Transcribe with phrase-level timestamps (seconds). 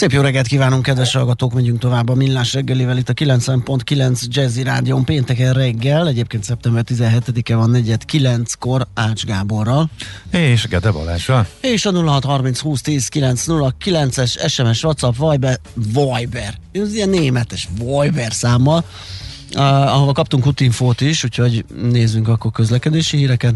[0.00, 4.62] Szép jó reggelt kívánunk, kedves hallgatók, megyünk tovább a Millás reggelivel itt a 90.9 Jazzy
[4.62, 9.90] Rádion pénteken reggel, egyébként szeptember 17-e van negyed 9-kor Ács Gáborral.
[10.30, 11.46] És Gede Balázsral.
[11.60, 18.84] És a 0630 20 10 909-es SMS, WhatsApp, Viber, Viber, ez ilyen németes Viber számmal,
[19.54, 19.62] uh,
[19.94, 23.54] ahova kaptunk útinfót is, úgyhogy nézzünk akkor közlekedési híreket.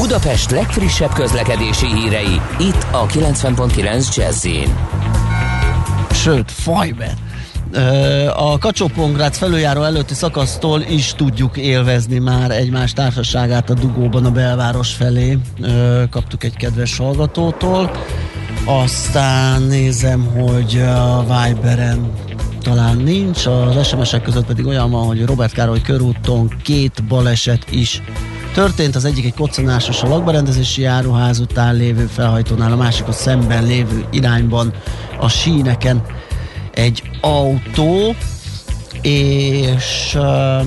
[0.00, 4.46] Budapest legfrissebb közlekedési hírei, itt a 90.9 jazz
[6.10, 7.14] Sőt, Fiber.
[8.36, 8.90] A kacsó
[9.30, 15.38] felüljáró előtti szakasztól is tudjuk élvezni már egymás társaságát a dugóban a belváros felé.
[16.10, 17.90] Kaptuk egy kedves hallgatótól.
[18.64, 22.10] Aztán nézem, hogy a Viberen
[22.62, 28.02] talán nincs, az SMS-ek között pedig olyan van, hogy Robert Károly körúton két baleset is
[28.54, 33.66] Történt az egyik egy koccanásos a lakberendezési járóház után lévő felhajtónál, a másik a szemben
[33.66, 34.72] lévő irányban
[35.18, 36.02] a síneken
[36.74, 38.14] egy autó,
[39.02, 40.66] és uh,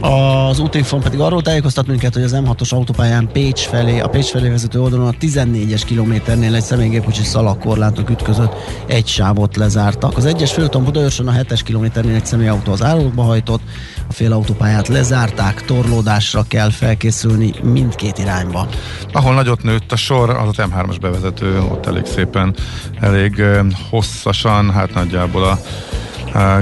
[0.00, 4.48] az útinfon pedig arról tájékoztat minket, hogy az M6-os autópályán Pécs felé, a Pécs felé
[4.48, 8.52] vezető oldalon a 14-es kilométernél egy személygépkocsi szalagkorlátok ütközött,
[8.86, 10.16] egy sávot lezártak.
[10.16, 13.62] Az egyes főton Budaörsön a 7-es kilométernél egy személyautó az árokba hajtott,
[14.08, 18.66] a fél autópályát lezárták, torlódásra kell felkészülni mindkét irányba.
[19.12, 22.54] Ahol nagyot nőtt a sor, az a M3-as bevezető, ott elég szépen,
[23.00, 23.42] elég
[23.90, 25.58] hosszasan, hát nagyjából a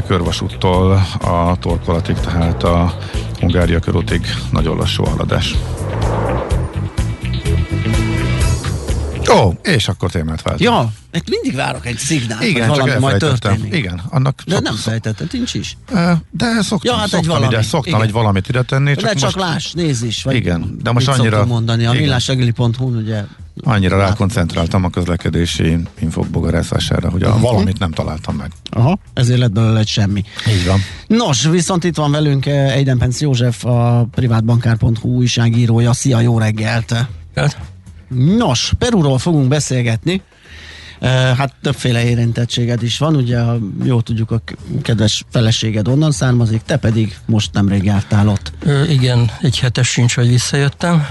[0.07, 2.95] körvasúttól a torkolatig, tehát a
[3.41, 5.55] Hungária körútig nagyon lassú haladás.
[9.33, 10.71] Ó, és akkor témát váltunk.
[10.71, 13.75] Ja, mert mindig várok egy szignált, Igen, hogy valami majd történik.
[13.75, 15.77] Igen, annak De nem fejtetted, nincs is.
[16.31, 17.47] De szoktam, ja, hát szoktam, egy valami.
[17.47, 18.07] ide, szoktam Igen.
[18.07, 18.95] egy valamit ide tenni.
[18.95, 19.37] Csak de csak most...
[19.37, 20.23] láss, nézz is.
[20.23, 21.45] Vagy Igen, de most annyira...
[21.45, 23.25] mondani, a millásegeli.hu ugye
[23.65, 27.43] Annyira rákoncentráltam a közlekedési infok bogarászására, hogy a uh-huh.
[27.43, 28.51] valamit nem találtam meg.
[28.71, 30.25] Aha, ezért lett belőle egy semmi.
[30.49, 30.81] Így van.
[31.07, 35.93] Nos, viszont itt van velünk Eidenpenc József, a privátbankár.hu újságírója.
[35.93, 36.95] Szia, jó reggelt!
[37.35, 37.59] Hát.
[38.09, 40.23] Nos, Perúról fogunk beszélgetni.
[41.37, 43.41] Hát többféle érintettséged is van, ugye
[43.85, 44.41] jó tudjuk a
[44.83, 48.53] kedves feleséged onnan származik, te pedig most nemrég jártál ott.
[48.63, 51.07] Ö, igen, egy hetes sincs, hogy visszajöttem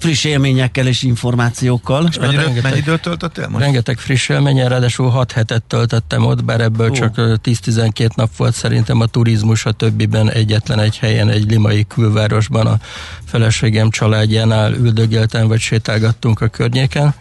[0.00, 2.06] friss élményekkel és információkkal.
[2.10, 3.64] És mennyi, rengeteg, mennyi időt töltöttél most?
[3.64, 6.96] Rengeteg friss élményen, ráadásul 6 hetet töltöttem ott, bár ebből uh.
[6.96, 12.66] csak 10-12 nap volt szerintem a turizmus, a többiben egyetlen egy helyen, egy limai külvárosban
[12.66, 12.78] a
[13.24, 17.14] feleségem családjánál üldögéltem, vagy sétálgattunk a környéken.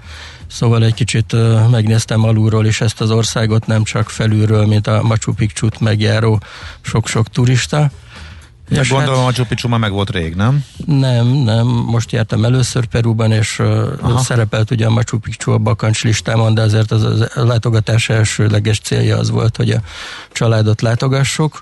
[0.48, 5.02] Szóval egy kicsit uh, megnéztem alulról is ezt az országot, nem csak felülről, mint a
[5.04, 6.42] Machu Picchu-t megjáró
[6.82, 7.90] sok-sok turista.
[8.70, 10.66] Ja, gondolom hát, a Machu már meg volt rég, nem?
[10.86, 11.68] Nem, nem.
[11.68, 13.60] Most jártam először Perúban, és
[14.02, 14.20] Aha.
[14.20, 18.80] szerepelt ugye a Machu Picchu a bakancs listámon, de azért az, az a látogatás elsőleges
[18.80, 19.82] célja az volt, hogy a
[20.32, 21.60] családot látogassuk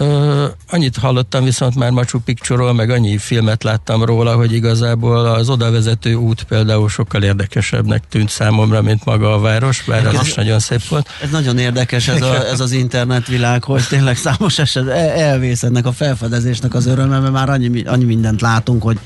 [0.00, 5.48] Uh, annyit hallottam viszont már Machu Picchu-ról, meg annyi filmet láttam róla, hogy igazából az
[5.48, 10.58] odavezető út például sokkal érdekesebbnek tűnt számomra, mint maga a város, bár az is nagyon
[10.58, 11.08] szép volt.
[11.22, 15.92] Ez nagyon érdekes ez, a, ez az internetvilág, hogy tényleg számos eset elvész ennek a
[15.92, 18.98] felfedezésnek az öröme, mert már annyi, annyi mindent látunk, hogy,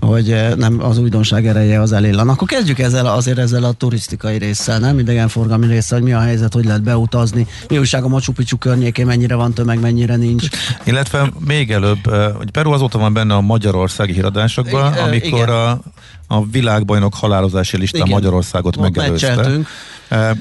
[0.00, 2.28] hogy nem az újdonság ereje az elillan.
[2.28, 6.54] Akkor kezdjük ezzel azért ezzel a turisztikai résszel, nem idegenforgalmi résszel, hogy mi a helyzet,
[6.54, 10.48] hogy lehet beutazni, mi újság a Machu Picchu környékén, mennyire van tömeg, mennyire nincs nincs.
[10.84, 12.06] Illetve még előbb,
[12.36, 15.80] hogy Peru azóta van benne a magyarországi híradásokban, amikor a,
[16.26, 19.58] a világbajnok halálozási listán Magyarországot megelőzte.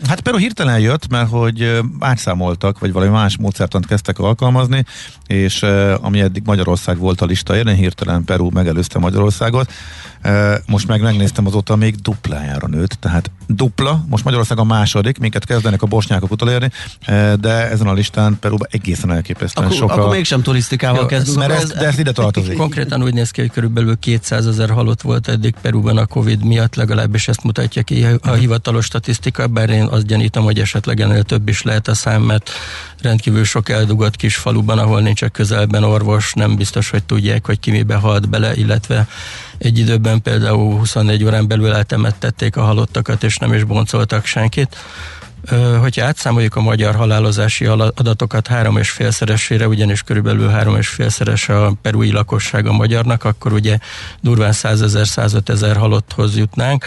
[0.08, 4.86] Hát Peru hirtelen jött, mert hogy átszámoltak, vagy valami más módszertant kezdtek alkalmazni,
[5.28, 5.66] és
[6.02, 9.72] ami eddig Magyarország volt a lista érén, hirtelen Peru megelőzte Magyarországot.
[10.66, 15.82] Most meg megnéztem azóta még duplájára nőtt, tehát dupla, most Magyarország a második, minket kezdenek
[15.82, 16.72] a bosnyákok utolérni,
[17.40, 20.00] de ezen a listán Peruban egészen elképesztően akkor, sokkal...
[20.00, 21.38] Akkor mégsem turisztikával kezdünk.
[21.38, 22.58] Mert ez, de ez ide tartozik.
[22.58, 26.76] Konkrétan úgy néz ki, hogy körülbelül 200 ezer halott volt eddig Peruban a Covid miatt,
[26.76, 31.50] legalábbis ezt mutatja ki a hivatalos statisztika, bár én azt gyanítom, hogy esetleg ennél több
[31.50, 32.50] is lehet a szám, mert
[33.02, 37.60] rendkívül sok eldugott kis faluban, ahol nincs a közelben orvos, nem biztos, hogy tudják, hogy
[37.60, 39.08] ki mibe halt bele, illetve
[39.64, 44.78] egy időben például 24 órán belül eltemettették a halottakat, és nem is boncoltak senkit.
[45.80, 51.74] Hogyha átszámoljuk a magyar halálozási adatokat három és félszeresére, ugyanis körülbelül három és félszeres a
[51.82, 53.78] perui lakosság a magyarnak, akkor ugye
[54.22, 56.86] durván 100 ezer, 105 ezer halotthoz jutnánk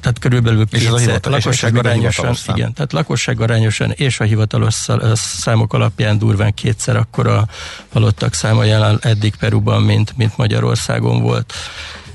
[0.00, 6.54] tehát körülbelül kétszer, lakosság arányosan, igen, tehát lakosság arányosan és a hivatalos számok alapján durván
[6.54, 7.48] kétszer akkor a
[7.92, 11.54] halottak száma jelen eddig Peruban, mint, mint Magyarországon volt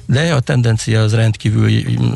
[0.06, 1.70] de a tendencia az rendkívül,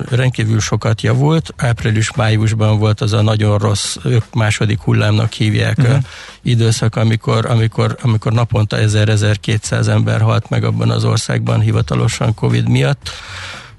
[0.10, 1.54] rendkívül sokat javult.
[1.58, 5.98] Április-májusban volt az a nagyon rossz, ők második hullámnak hívják uh-huh.
[6.42, 13.10] időszak, amikor, amikor, amikor naponta 1000-1200 ember halt meg abban az országban hivatalosan Covid miatt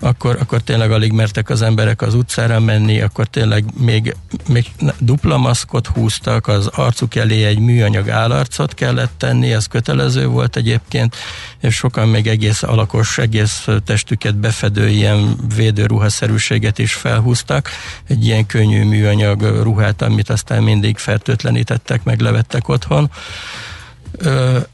[0.00, 4.16] akkor, akkor tényleg alig mertek az emberek az utcára menni, akkor tényleg még,
[4.48, 4.66] még
[4.98, 11.16] dupla maszkot húztak, az arcuk elé egy műanyag állarcot kellett tenni, ez kötelező volt egyébként,
[11.60, 17.70] és sokan még egész alakos, egész testüket befedő ilyen védőruhaszerűséget is felhúztak,
[18.06, 23.10] egy ilyen könnyű műanyag ruhát, amit aztán mindig fertőtlenítettek, meg levettek otthon.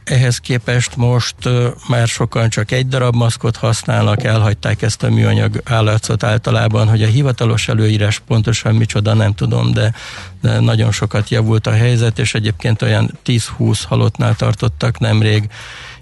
[0.04, 1.34] Ehhez képest most
[1.88, 7.06] már sokan csak egy darab maszkot használnak, elhagyták ezt a műanyag állarcot általában, hogy a
[7.06, 9.93] hivatalos előírás pontosan micsoda, nem tudom, de,
[10.40, 15.49] de nagyon sokat javult a helyzet, és egyébként olyan 10-20 halottnál tartottak nemrég,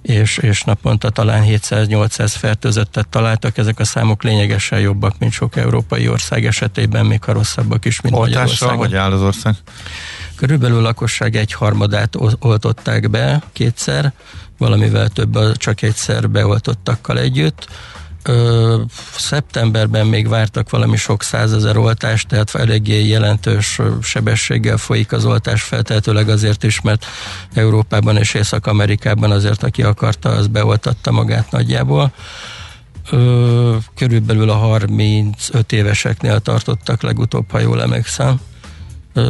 [0.03, 3.59] és, és naponta talán 700-800 fertőzöttet találtak.
[3.59, 8.15] Ezek a számok lényegesen jobbak, mint sok európai ország esetében, még ha rosszabbak is, mint
[8.15, 8.79] Oltással Magyarországon.
[8.79, 9.55] hogy áll az ország?
[10.37, 14.13] Körülbelül a lakosság egy harmadát oltották be kétszer,
[14.59, 17.69] valamivel több csak egyszer beoltottakkal együtt.
[18.23, 18.81] Ö,
[19.17, 26.29] szeptemberben még vártak valami sok százezer oltást, tehát eléggé jelentős sebességgel folyik az oltás, feltehetőleg
[26.29, 27.07] azért is, mert
[27.55, 32.13] Európában és Észak-Amerikában azért, aki akarta, az beoltatta magát nagyjából.
[33.11, 38.41] Ö, körülbelül a 35 éveseknél tartottak legutóbb, ha jól emlékszem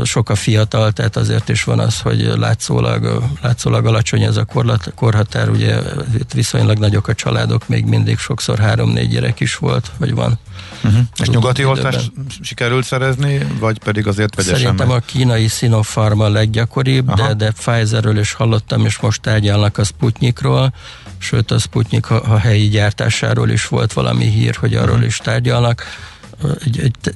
[0.05, 4.93] sok a fiatal, tehát azért is van az, hogy látszólag, látszólag alacsony ez a korlat,
[4.95, 5.79] korhatár, ugye
[6.19, 10.39] itt viszonylag nagyok a családok, még mindig sokszor három-négy gyerek is volt, vagy van.
[10.85, 11.01] Uh-huh.
[11.21, 14.97] És nyugati oltást sikerült szerezni, vagy pedig azért vegyesen Szerintem meg?
[14.97, 20.75] a kínai Sinopharm a leggyakoribb, de, de Pfizerről is hallottam, és most tárgyalnak a Sputnikról,
[21.19, 25.07] sőt a Sputnik a, a helyi gyártásáról is volt valami hír, hogy arról uh-huh.
[25.07, 25.85] is tárgyalnak
[26.65, 27.15] egy, egy,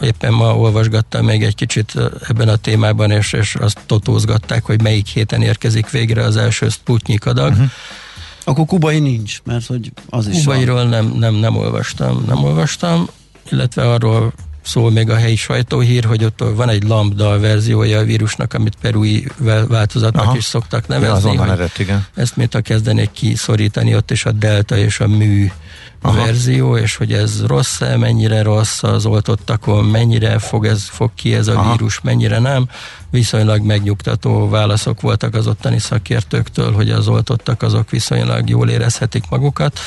[0.00, 1.92] éppen ma olvasgattam még egy kicsit
[2.28, 7.26] ebben a témában, és, és azt totózgatták, hogy melyik héten érkezik végre az első Sputnik
[7.26, 7.50] adag.
[7.50, 7.70] Uh-huh.
[8.44, 13.08] Akkor kubai nincs, mert hogy az is Kubairól nem, nem, nem olvastam, nem olvastam,
[13.50, 18.54] illetve arról szól még a helyi sajtóhír, hogy ott van egy lambda verziója a vírusnak,
[18.54, 19.28] amit perui
[19.68, 20.36] változatnak Aha.
[20.36, 21.32] is szoktak nevezni.
[21.32, 22.06] Ja, eredt, igen.
[22.14, 25.50] Ezt mint ha kezdenék kiszorítani, ott is a delta és a mű
[26.02, 26.24] Aha.
[26.24, 31.48] verzió, és hogy ez rossz-e, mennyire rossz az oltottakon, mennyire fog, ez, fog ki ez
[31.48, 31.70] a Aha.
[31.70, 32.68] vírus, mennyire nem.
[33.10, 39.78] Viszonylag megnyugtató válaszok voltak az ottani szakértőktől, hogy az oltottak azok viszonylag jól érezhetik magukat.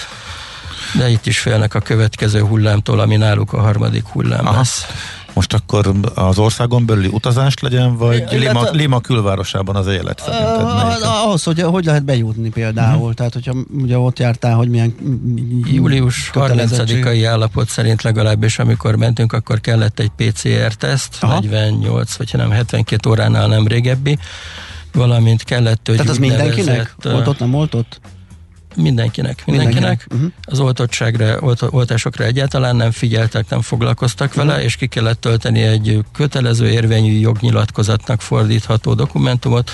[0.98, 4.58] De itt is félnek a következő hullámtól, ami náluk a harmadik hullám Aha.
[4.58, 4.86] lesz.
[5.34, 10.62] Most akkor az országon belüli utazást legyen, vagy é, Lima, Lima külvárosában az élet szerinted?
[10.62, 13.14] Uh, ahhoz, hogy hogy lehet bejutni például, uh-huh.
[13.14, 14.96] tehát hogyha ugye ott jártál, hogy milyen
[15.66, 23.10] Július 30-ai állapot szerint legalábbis, amikor mentünk, akkor kellett egy PCR-teszt, 48 vagy nem 72
[23.10, 24.18] óránál nem régebbi,
[24.94, 26.96] valamint kellett, hogy Tehát az mindenkinek?
[27.06, 28.00] Oltott, nem oltott?
[28.76, 30.06] Mindenkinek, mindenkinek.
[30.12, 30.32] Uh-huh.
[30.42, 34.46] Az oltottságra, olt, oltásokra egyáltalán nem figyeltek, nem foglalkoztak uh-huh.
[34.46, 39.72] vele, és ki kellett tölteni egy kötelező érvényű jognyilatkozatnak fordítható dokumentumot,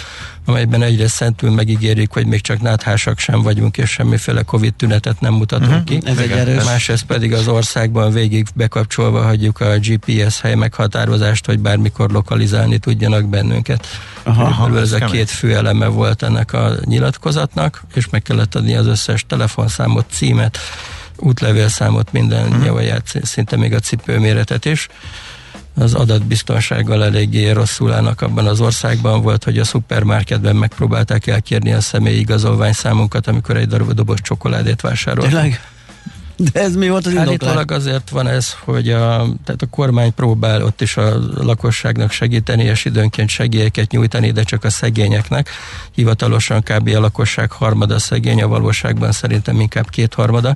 [0.50, 5.34] amelyben egyrészt szentül megígérik, hogy még csak náthásak sem vagyunk, és semmiféle Covid tünetet nem
[5.34, 5.84] mutatunk uh-huh.
[5.84, 6.00] ki.
[6.04, 6.64] Ez egy erős.
[6.64, 13.30] Másrészt pedig az országban végig bekapcsolva hagyjuk a GPS hely meghatározást, hogy bármikor lokalizálni tudjanak
[13.30, 13.88] bennünket.
[14.24, 18.76] Aha, aha, ez a két fő eleme volt ennek a nyilatkozatnak, és meg kellett adni
[18.76, 20.58] az összes telefonszámot, címet,
[21.18, 22.64] útlevélszámot, minden uh-huh.
[22.64, 24.88] nyavaját, szinte még a cipőméretet is
[25.76, 31.82] az adatbiztonsággal eléggé rosszul állnak abban az országban volt, hogy a szupermarketben megpróbálták elkérni a
[31.82, 34.82] személyi igazolvány számunkat, amikor egy darab doboz csokoládét.
[35.22, 35.62] Tényleg?
[36.40, 37.16] De ez mi volt az?
[37.16, 42.64] Állítólag azért van ez, hogy a, tehát a kormány próbál ott is a lakosságnak segíteni,
[42.64, 45.50] és időnként segélyeket nyújtani, de csak a szegényeknek.
[45.96, 46.88] Hivatalosan kb.
[46.96, 50.56] a lakosság harmada szegény, a valóságban szerintem inkább kétharmada,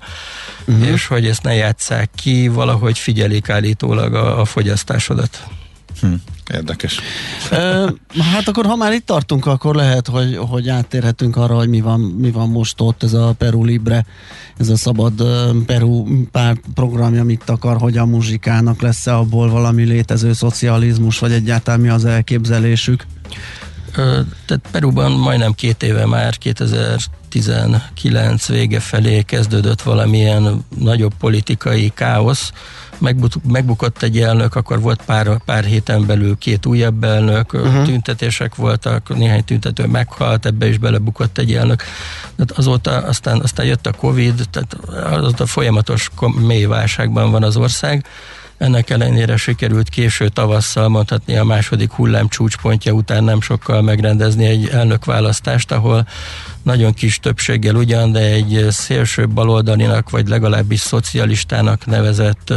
[0.65, 0.87] uh-huh.
[0.87, 5.47] és hogy ezt ne játsszák ki, valahogy figyelik állítólag a, a fogyasztásodat.
[6.01, 6.13] Hm.
[6.51, 6.99] Érdekes.
[8.19, 11.99] hát akkor, ha már itt tartunk, akkor lehet, hogy, hogy áttérhetünk arra, hogy mi van,
[11.99, 14.05] mi van most ott, ez a Peru Libre,
[14.57, 15.13] ez a szabad
[15.65, 21.79] Peru pár programja mit akar, hogy a muzsikának lesz-e abból valami létező szocializmus, vagy egyáltalán
[21.79, 23.05] mi az elképzelésük?
[24.45, 32.51] tehát Peruban majdnem két éve már 2019 vége felé kezdődött valamilyen nagyobb politikai káosz,
[33.47, 37.85] megbukott egy elnök, akkor volt pár, pár héten belül két újabb elnök, uh-huh.
[37.85, 41.83] tüntetések voltak, néhány tüntető meghalt, ebbe is belebukott egy elnök.
[42.35, 44.73] Tehát azóta aztán, aztán jött a Covid, tehát
[45.13, 46.09] azóta folyamatos
[46.39, 48.05] mély válságban van az ország,
[48.63, 54.67] ennek ellenére sikerült késő tavasszal, mondhatni a második hullám csúcspontja után nem sokkal megrendezni egy
[54.67, 56.07] elnökválasztást, ahol
[56.63, 62.53] nagyon kis többséggel ugyan, de egy szélső baloldalinak, vagy legalábbis szocialistának nevezett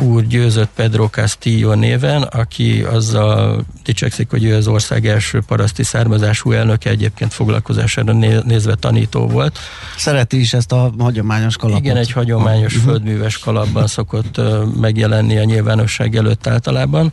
[0.00, 6.52] úr győzött Pedro Castillo néven, aki azzal dicsekszik, hogy ő az ország első paraszti származású
[6.52, 9.58] elnöke, egyébként foglalkozására nézve tanító volt.
[9.96, 11.84] Szereti is ezt a hagyományos kalapot.
[11.84, 12.90] Igen, egy hagyományos uh-huh.
[12.90, 14.40] földműves kalapban szokott
[14.80, 17.12] megjelenni a nyilvánosság előtt általában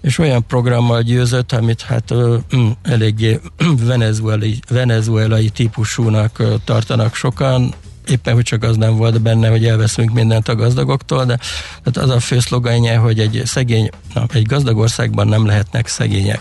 [0.00, 2.14] és olyan programmal győzött, amit hát
[2.56, 3.40] mm, eléggé
[3.86, 7.74] venezuelai, venezuelai típusúnak tartanak sokan,
[8.08, 11.38] éppen, hogy csak az nem volt benne, hogy elveszünk mindent a gazdagoktól, de
[11.82, 16.40] tehát az a fő szlogenje, hogy egy szegény, na, egy gazdag országban nem lehetnek szegények.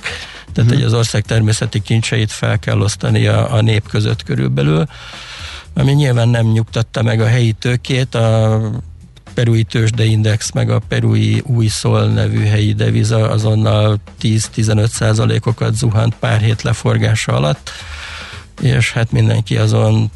[0.54, 0.80] Tehát, hmm.
[0.80, 4.86] hogy az ország természeti kincseit fel kell osztani a, a nép között körülbelül,
[5.74, 8.62] ami nyilván nem nyugtatta meg a helyi tőkét, a
[9.34, 16.42] perui tőzsdeindex, meg a perui új szól nevű helyi deviza azonnal 10-15 százalékokat zuhant pár
[16.42, 17.72] hét leforgása alatt,
[18.62, 20.12] és hát mindenki azon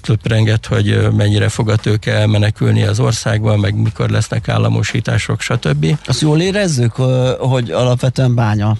[0.00, 5.98] töprengett, hogy mennyire fog a tőke elmenekülni az országban, meg mikor lesznek államosítások, stb.
[6.06, 6.92] Azt jól érezzük,
[7.38, 8.76] hogy alapvetően bánya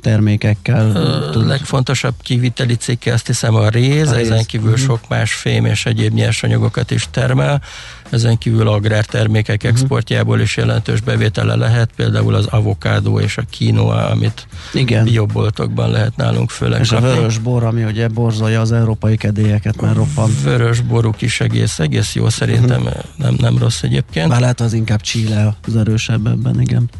[0.00, 0.96] termékekkel...
[1.34, 4.30] A legfontosabb kiviteli cikke azt hiszem a réz, a réz.
[4.30, 4.84] ezen kívül uh-huh.
[4.84, 7.62] sok más fém és egyéb nyersanyagokat is termel,
[8.10, 9.70] ezen kívül agrártermékek uh-huh.
[9.70, 15.04] exportjából is jelentős bevétele lehet, például az avokádó és a kínoa, amit Igen.
[15.04, 17.08] bioboltokban lehet nálunk főleg És kapni.
[17.08, 20.30] a vörös bor, ami ugye borzolja az európai kedélyeket, mert roppan.
[20.42, 23.02] Vörös boruk is egész, egész jó szerintem, uh-huh.
[23.16, 24.28] nem, nem rossz egyébként.
[24.28, 26.90] Már lehet az inkább Chile az erősebb ebben, igen.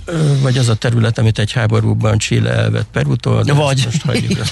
[0.42, 3.42] Vagy az a terület, amit egy háborúban Chile elvett Perutól.
[3.44, 3.82] Vagy.
[3.84, 4.38] Most hagyjuk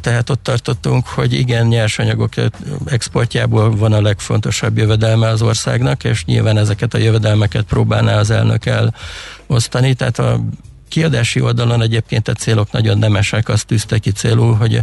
[0.00, 2.32] tehát ott tartottunk, hogy igen, nyersanyagok
[2.84, 8.62] exportjából van a legfontosabb jövedelme az országnak, és nyilván ezeket a jövedelmeket próbálná az elnök
[8.66, 10.40] elosztani, tehát a
[10.88, 14.80] kiadási oldalon egyébként a célok nagyon nemesek, azt tűzte ki célul, hogy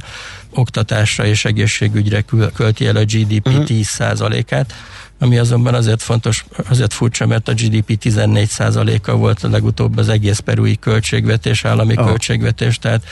[0.49, 3.63] oktatásra és egészségügyre költi el a GDP uh-huh.
[3.67, 4.73] 10%-át,
[5.19, 10.39] ami azonban azért fontos, azért furcsa, mert a GDP 14%-a volt a legutóbb az egész
[10.39, 12.05] perui költségvetés, állami oh.
[12.05, 13.03] költségvetés, tehát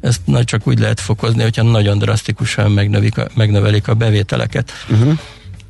[0.00, 2.70] ezt nagy csak úgy lehet fokozni, hogyha nagyon drasztikusan
[3.34, 4.72] megnövelik a bevételeket.
[4.90, 5.18] Uh-huh.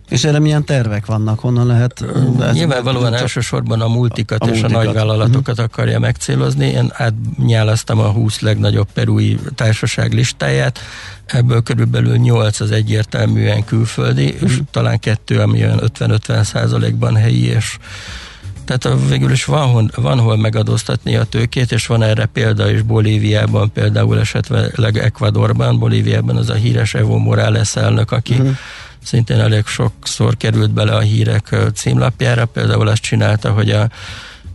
[0.09, 1.41] És erre milyen tervek vannak?
[1.41, 2.05] Honnan lehet?
[2.53, 4.83] Nyilvánvalóan csak elsősorban a multikat a, és multikat.
[4.83, 5.65] a nagyvállalatokat uh-huh.
[5.65, 6.67] akarja megcélozni.
[6.67, 10.79] Én átnyálaztam a 20 legnagyobb perui társaság listáját,
[11.27, 14.51] ebből körülbelül 8 az egyértelműen külföldi, uh-huh.
[14.51, 17.79] és talán kettő, ami olyan 50-50 százalékban helyi, és
[18.65, 23.73] tehát végül is van, van hol megadóztatni a tőkét, és van erre példa is Bolíviában,
[23.73, 28.57] például esetleg Ecuadorban, Bolíviában az a híres Evo Morales elnök, aki uh-huh
[29.05, 33.89] szintén elég sokszor került bele a hírek címlapjára, például azt csinálta, hogy a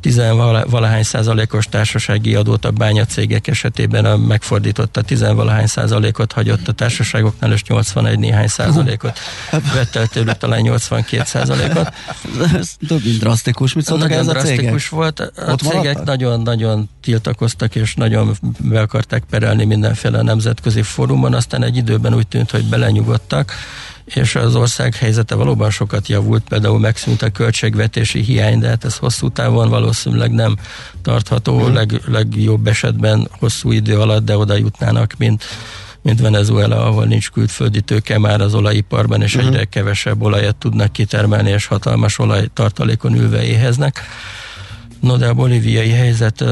[0.01, 7.63] tizenvalahány százalékos társasági adót a bányacégek esetében a megfordította tizenvalahány százalékot hagyott a társaságoknál, és
[7.63, 9.19] 81 néhány százalékot
[9.75, 11.93] vett el tőlük talán 82 százalékot.
[12.53, 13.73] Ez több drasztikus.
[13.73, 15.19] Mit szóltak nagyon ez a drasztikus volt.
[15.19, 21.77] A Ott cégek nagyon-nagyon tiltakoztak, és nagyon be akarták perelni mindenféle nemzetközi fórumon, aztán egy
[21.77, 23.53] időben úgy tűnt, hogy belenyugodtak,
[24.13, 28.97] és az ország helyzete valóban sokat javult, például megszűnt a költségvetési hiány, de hát ez
[28.97, 30.55] hosszú távon valószínűleg nem
[31.01, 31.73] tartható, mm.
[31.73, 35.43] leg, legjobb esetben hosszú idő alatt, de oda jutnának, mint
[36.01, 39.49] mint Venezuela, ahol nincs külföldi tőke már az olajiparban, és uh-huh.
[39.49, 44.01] egyre kevesebb olajat tudnak kitermelni, és hatalmas olajtartalékon ülve éheznek.
[44.99, 46.43] No, de a bolíviai helyzet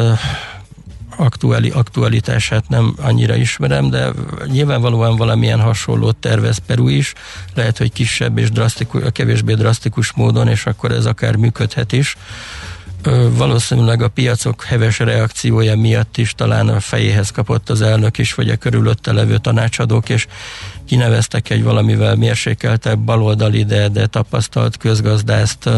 [1.17, 4.11] aktuáli, aktualitását nem annyira ismerem, de
[4.45, 7.13] nyilvánvalóan valamilyen hasonlót tervez Peru is,
[7.53, 12.17] lehet, hogy kisebb és drasztikus, kevésbé drasztikus módon, és akkor ez akár működhet is.
[13.29, 18.49] Valószínűleg a piacok heves reakciója miatt is talán a fejéhez kapott az elnök is, vagy
[18.49, 20.27] a körülötte levő tanácsadók, és
[20.85, 25.69] kineveztek egy valamivel mérsékeltebb baloldali, de, de tapasztalt közgazdászt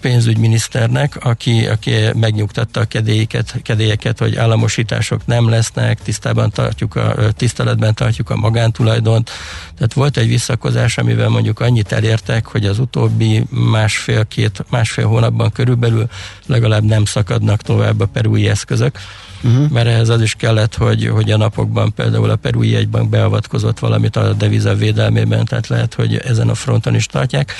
[0.00, 7.94] pénzügyminiszternek, aki, aki megnyugtatta a kedélyeket, kedélyeket, hogy államosítások nem lesznek, tisztában tartjuk a, tiszteletben
[7.94, 9.30] tartjuk a magántulajdont.
[9.74, 16.08] Tehát volt egy visszakozás, amivel mondjuk annyit elértek, hogy az utóbbi másfél-két, másfél hónapban körülbelül
[16.46, 18.98] legalább nem szakadnak tovább a perui eszközök
[19.44, 19.70] uh-huh.
[19.70, 24.16] mert ehhez az is kellett, hogy, hogy a napokban például a perui jegybank beavatkozott valamit
[24.16, 27.52] a deviza védelmében, tehát lehet, hogy ezen a fronton is tartják,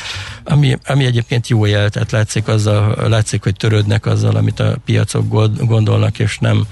[0.45, 5.29] ami, ami egyébként jó jel, tehát látszik, azzal, látszik, hogy törődnek azzal, amit a piacok
[5.67, 6.67] gondolnak, és nem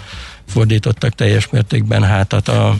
[0.46, 2.76] fordítottak teljes mértékben hátat a,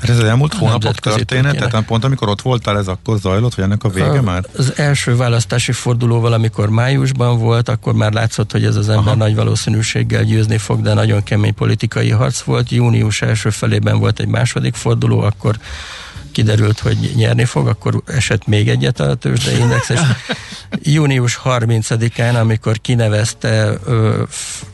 [0.00, 3.64] tehát ez az elmúlt hónapok történet, tehát pont amikor ott voltál, ez akkor zajlott, vagy
[3.64, 4.44] ennek a vége a, már?
[4.56, 9.16] Az első választási fordulóval, amikor májusban volt, akkor már látszott, hogy ez az ember Aha.
[9.16, 12.70] nagy valószínűséggel győzni fog, de nagyon kemény politikai harc volt.
[12.70, 15.56] Június első felében volt egy második forduló, akkor
[16.38, 20.00] kiderült, hogy nyerni fog, akkor esett még egyet a tőzsdeindex, és
[20.94, 24.22] június 30-án, amikor kinevezte ö,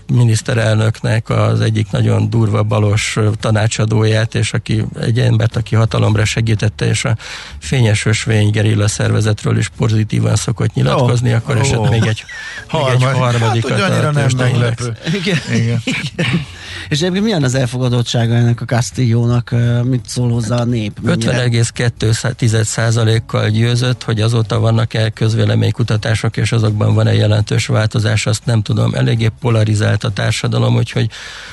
[0.06, 7.04] miniszterelnöknek az egyik nagyon durva balos tanácsadóját, és aki egy embert, aki hatalomra segítette, és
[7.04, 7.16] a
[7.58, 11.90] fényes ösvény gerilla szervezetről is pozitívan szokott nyilatkozni, oh, akkor esett oh.
[11.90, 12.24] még egy,
[12.72, 13.80] még egy harmadikat.
[13.80, 14.96] Hát, a nem meglepő.
[15.06, 15.38] Igen.
[15.52, 15.82] Igen.
[15.84, 16.46] Igen.
[16.88, 19.54] És egyébként milyen az elfogadottsága ennek a Castillónak,
[19.84, 20.98] mit szól hozzá a nép?
[21.06, 28.94] 50,2%-kal győzött, hogy azóta vannak-e közvéleménykutatások, és azokban van-e jelentős változás, azt nem tudom.
[28.94, 31.08] Eléggé polarizált a társadalom, úgyhogy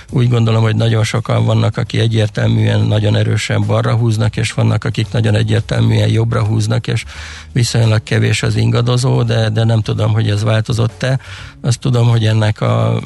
[0.10, 5.08] úgy gondolom, hogy nagyon sokan vannak, akik egyértelműen nagyon erősen balra húznak, és vannak, akik
[5.12, 7.04] nagyon egyértelműen jobbra húznak, és
[7.51, 11.20] viszonylag kevés az ingadozó, de, de nem tudom, hogy ez változott-e.
[11.62, 13.01] Azt tudom, hogy ennek a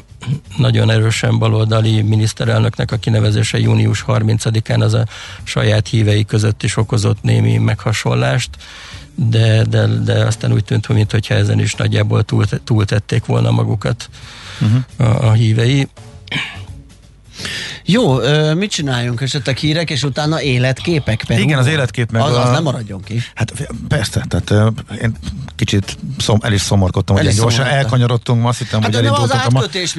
[0.56, 5.06] nagyon erősen baloldali miniszterelnöknek a kinevezése június 30-án az a
[5.42, 8.50] saját hívei között is okozott némi meghasonlást,
[9.14, 14.08] de, de, de aztán úgy tűnt, mintha ezen is nagyjából túl, túltették volna magukat
[14.60, 14.82] uh-huh.
[14.96, 15.88] a, a hívei.
[17.86, 18.18] Jó,
[18.54, 19.20] mit csináljunk?
[19.20, 21.24] Esetleg hírek, és utána életképek?
[21.26, 21.42] Peru?
[21.42, 22.42] Igen, az életkép meg az, a...
[22.42, 23.22] az nem maradjon ki.
[23.34, 25.16] Hát persze, tehát én
[25.56, 29.50] kicsit szom, el is szomorkodtam, hogy gyorsan elkanyarodtunk, ma azt hittem, hát hogy elindultunk a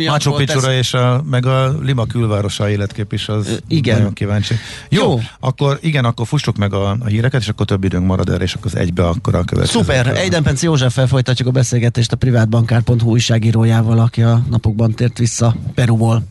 [0.05, 3.97] Machu picchu és a, meg a Lima külvárosa életkép is, az igen.
[3.97, 4.55] nagyon kíváncsi.
[4.89, 8.29] Jó, Jó, akkor igen, akkor fussuk meg a, a híreket, és akkor több időnk marad
[8.29, 9.79] erre, és akkor az egybe akkor a következő.
[9.79, 15.55] Szuper, Eiden Penci Józseffel folytatjuk a beszélgetést a privátbankár.hu újságírójával, aki a napokban tért vissza
[15.75, 16.23] Peruból.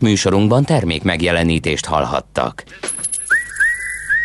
[0.00, 2.64] Műsorunkban termék megjelenítést hallhattak.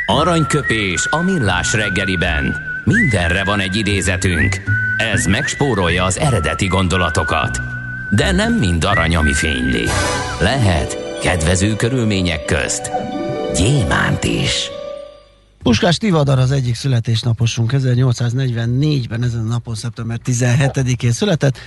[0.05, 2.55] Aranyköpés a millás reggeliben.
[2.83, 4.61] Mindenre van egy idézetünk.
[4.97, 7.59] Ez megspórolja az eredeti gondolatokat.
[8.15, 9.85] De nem mind arany, ami fényli.
[10.39, 12.91] Lehet kedvező körülmények közt
[13.55, 14.69] gyémánt is.
[15.63, 21.57] Puskás Tivadar az egyik születésnaposunk 1844-ben, ezen a napon szeptember 17-én született,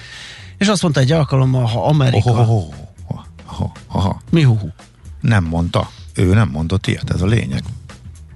[0.59, 2.31] és azt mondta egy alkalommal, ha Amerika...
[2.31, 2.86] Oh, oh, oh
[3.47, 4.21] ha, ha.
[4.31, 4.57] Mi hu
[5.21, 5.91] Nem mondta.
[6.15, 7.63] Ő nem mondott ilyet, ez a lényeg.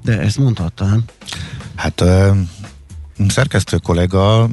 [0.03, 1.05] De ezt mondhatta, nem?
[1.75, 2.05] Hát
[3.29, 4.49] szerkesztő kollega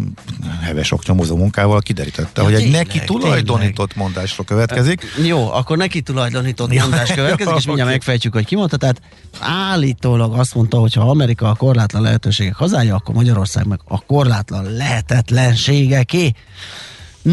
[0.62, 4.13] heves oknyomozó munkával kiderítette, ja, hogy egy neki tulajdonított tényleg.
[4.13, 5.04] mondásról következik.
[5.26, 7.91] Jó, akkor neki tulajdonított ja, mondás következik, és mindjárt okay.
[7.91, 8.78] megfejtjük, hogy ki mondta.
[8.78, 9.02] Tehát
[9.39, 14.74] állítólag azt mondta, hogy ha Amerika a korlátlan lehetőségek hazája, akkor Magyarország meg a korlátlan
[14.74, 16.34] lehetetlenségeké.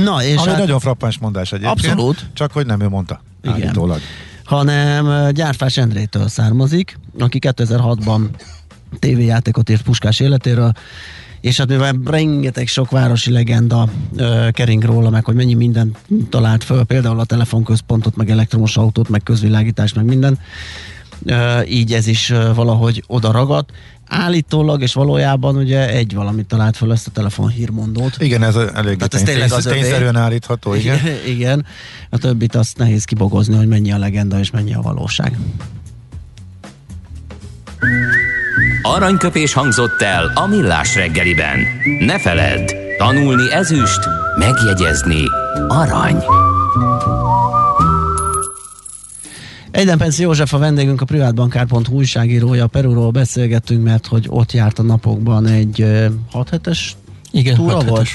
[0.03, 1.93] Na, és Ami hát, nagyon frappáns mondás egyébként.
[1.93, 2.27] Abszolút.
[2.33, 3.23] Csak hogy nem ő mondta.
[3.43, 3.55] Igen.
[3.55, 4.01] Állítólag.
[4.45, 8.21] Hanem Gyárfás Endrétől származik, aki 2006-ban
[8.99, 10.73] tévéjátékot írt Puskás életéről,
[11.41, 15.97] és hát mivel rengeteg sok városi legenda ö, kering róla, meg hogy mennyi minden
[16.29, 20.39] talált föl, például a telefonközpontot, meg elektromos autót, meg közvilágítást, meg minden,
[21.25, 23.71] ö, így ez is ö, valahogy oda ragadt
[24.15, 28.17] állítólag, és valójában ugye egy valamit talált fel ezt a telefon hírmondót.
[28.19, 30.99] Igen, ez elég Tehát ez tényleg az tényszerűen állítható, igen.
[30.99, 31.17] igen.
[31.27, 31.67] Igen,
[32.11, 35.39] a többit azt nehéz kibogozni, hogy mennyi a legenda és mennyi a valóság.
[38.83, 41.59] Aranyköpés hangzott el a millás reggeliben.
[41.99, 44.01] Ne feledd, tanulni ezüst,
[44.39, 45.23] megjegyezni
[45.69, 46.25] arany.
[49.75, 55.47] Egyden József a vendégünk, a privátbankár.hu újságírója, Perúról beszélgettünk, mert hogy ott járt a napokban
[55.47, 55.87] egy
[56.31, 56.97] 6 hetes
[57.31, 58.09] Igen, túra volt.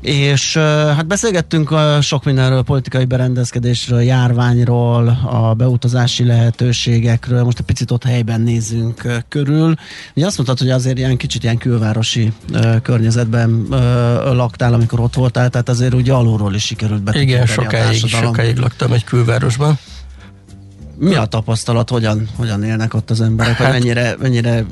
[0.00, 7.42] És hát beszélgettünk sok mindenről, politikai berendezkedésről, járványról, a beutazási lehetőségekről.
[7.42, 9.74] Most egy picit ott helyben nézzünk körül.
[10.14, 12.32] Ugye azt mondtad, hogy azért ilyen kicsit ilyen külvárosi
[12.82, 13.66] környezetben
[14.24, 17.20] laktál, amikor ott voltál, tehát azért ugye alulról is sikerült be.
[17.20, 19.78] Igen, sokáig, sokáig laktam egy külvárosban.
[20.98, 24.64] Mi a tapasztalat, hogyan, hogyan élnek ott az emberek, hát, mennyire, mennyire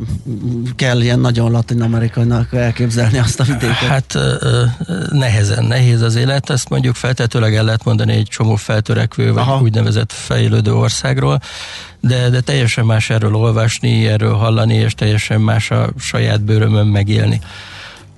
[0.76, 3.74] kell ilyen nagyon latin-amerikainak elképzelni azt a vidéket?
[3.74, 4.18] Hát
[5.11, 9.61] nehezen, nehéz az élet, ezt mondjuk feltetőleg el lehet mondani egy csomó feltörekvő, vagy Aha.
[9.61, 11.40] úgynevezett fejlődő országról,
[12.00, 17.40] de, de teljesen más erről olvasni, erről hallani, és teljesen más a saját bőrömön megélni.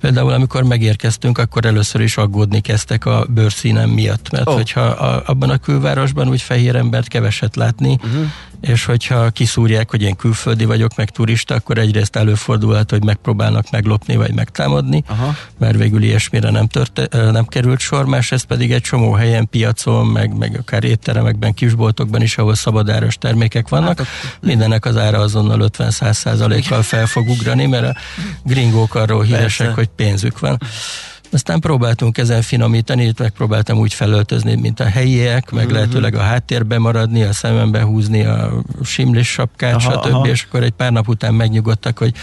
[0.05, 4.53] Például amikor megérkeztünk, akkor először is aggódni kezdtek a bőrszínem miatt, mert oh.
[4.53, 8.25] hogyha a, abban a külvárosban úgy fehér embert keveset látni, uh-huh
[8.61, 14.15] és hogyha kiszúrják, hogy én külföldi vagyok, meg turista, akkor egyrészt előfordulhat, hogy megpróbálnak meglopni,
[14.15, 15.35] vagy megtámadni, Aha.
[15.57, 20.37] mert végül ilyesmire nem, törte, nem került sor, másrészt pedig egy csomó helyen, piacon, meg,
[20.37, 24.07] meg akár étteremekben, kisboltokban is, ahol szabadáros termékek vannak, hát,
[24.41, 27.99] mindennek az ára azonnal 50-100 kal fel fog ugrani, mert a
[28.43, 29.73] gringók arról híresek, Persze.
[29.73, 30.57] hogy pénzük van.
[31.35, 35.79] Aztán próbáltunk ezen finomítani, itt megpróbáltam úgy felöltözni, mint a helyiek, meg uh-huh.
[35.79, 40.13] lehetőleg a háttérbe maradni, a szemembe húzni a simlis sapkát, aha, stb.
[40.13, 40.27] Aha.
[40.27, 42.13] És akkor egy pár nap után megnyugodtak, hogy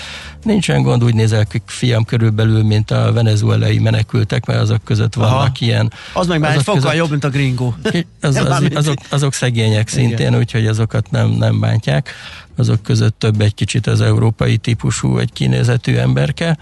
[0.43, 5.33] nincsen gond, úgy nézel ki fiam körülbelül, mint a venezuelai menekültek, mert azok között vannak
[5.33, 5.53] aha.
[5.59, 5.93] ilyen.
[6.13, 7.73] Az meg már egy fokkal között, jobb, mint a gringo.
[8.21, 12.11] Az, az, azok, azok szegények szintén, úgyhogy azokat nem, nem bántják.
[12.57, 16.59] Azok között több egy kicsit az európai típusú, egy kinézetű emberke.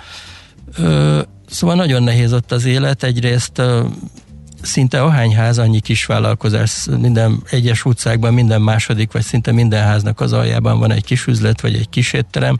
[0.76, 3.02] Ö, Szóval nagyon nehéz ott az élet.
[3.02, 3.62] Egyrészt
[4.62, 10.20] szinte ahány ház, annyi kis vállalkozás, minden egyes utcákban, minden második, vagy szinte minden háznak
[10.20, 12.56] az aljában van egy kis üzlet, vagy egy kis étterem,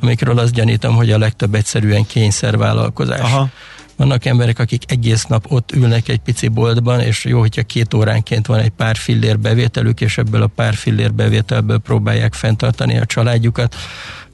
[0.00, 3.20] amikről azt gyanítom, hogy a legtöbb egyszerűen kényszervállalkozás.
[3.20, 3.48] Aha.
[3.96, 8.46] Vannak emberek, akik egész nap ott ülnek egy pici boltban, és jó, hogyha két óránként
[8.46, 13.76] van egy pár fillér bevételük, és ebből a pár fillér bevételből próbálják fenntartani a családjukat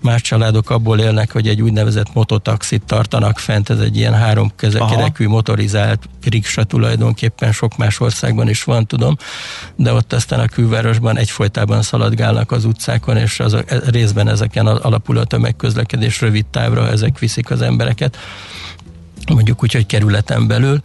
[0.05, 5.29] Más családok abból élnek, hogy egy úgynevezett mototaxit tartanak fent, ez egy ilyen három kerekű
[5.29, 9.17] motorizált riksa tulajdonképpen sok más országban is van, tudom,
[9.77, 15.19] de ott aztán a külvárosban egyfolytában szaladgálnak az utcákon, és az, e, részben ezeken alapul
[15.19, 18.17] a tömegközlekedés rövid távra, ezek viszik az embereket,
[19.33, 20.83] mondjuk úgy, hogy kerületen belül.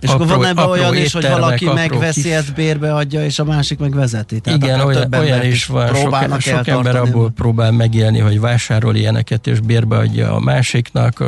[0.00, 2.30] És apró, akkor van ebben olyan is, hogy valaki megveszi, kis...
[2.30, 4.40] ezt bérbe adja, és a másik meg vezeti.
[4.40, 5.94] Tehát Igen, olyan, olyan is van.
[5.94, 11.24] Sok, sok ember abból próbál megélni, hogy vásárol ilyeneket, és bérbe adja a másiknak.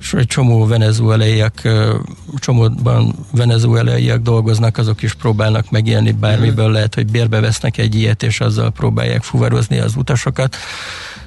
[0.00, 1.62] És egy csomó venezuelaiak,
[2.38, 6.74] csomóban venezuelaiak dolgoznak, azok is próbálnak megélni bármiből, mhm.
[6.74, 10.56] lehet, hogy bérbe vesznek egy ilyet, és azzal próbálják fuvarozni az utasokat.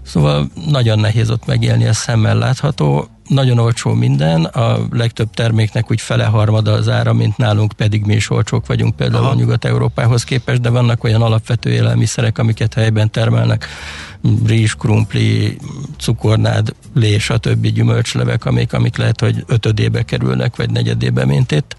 [0.08, 6.02] Szóval nagyon nehéz ott megélni, ez szemmel látható nagyon olcsó minden, a legtöbb terméknek úgy
[6.02, 9.32] fele harmada az ára, mint nálunk, pedig mi is olcsók vagyunk például Aha.
[9.32, 13.68] a Nyugat-Európához képest, de vannak olyan alapvető élelmiszerek, amiket helyben termelnek,
[14.46, 15.58] rizs, krumpli,
[15.98, 17.68] cukornád, lé, stb.
[17.68, 21.78] gyümölcslevek, amik, amik lehet, hogy ötödébe kerülnek, vagy negyedébe, mint itt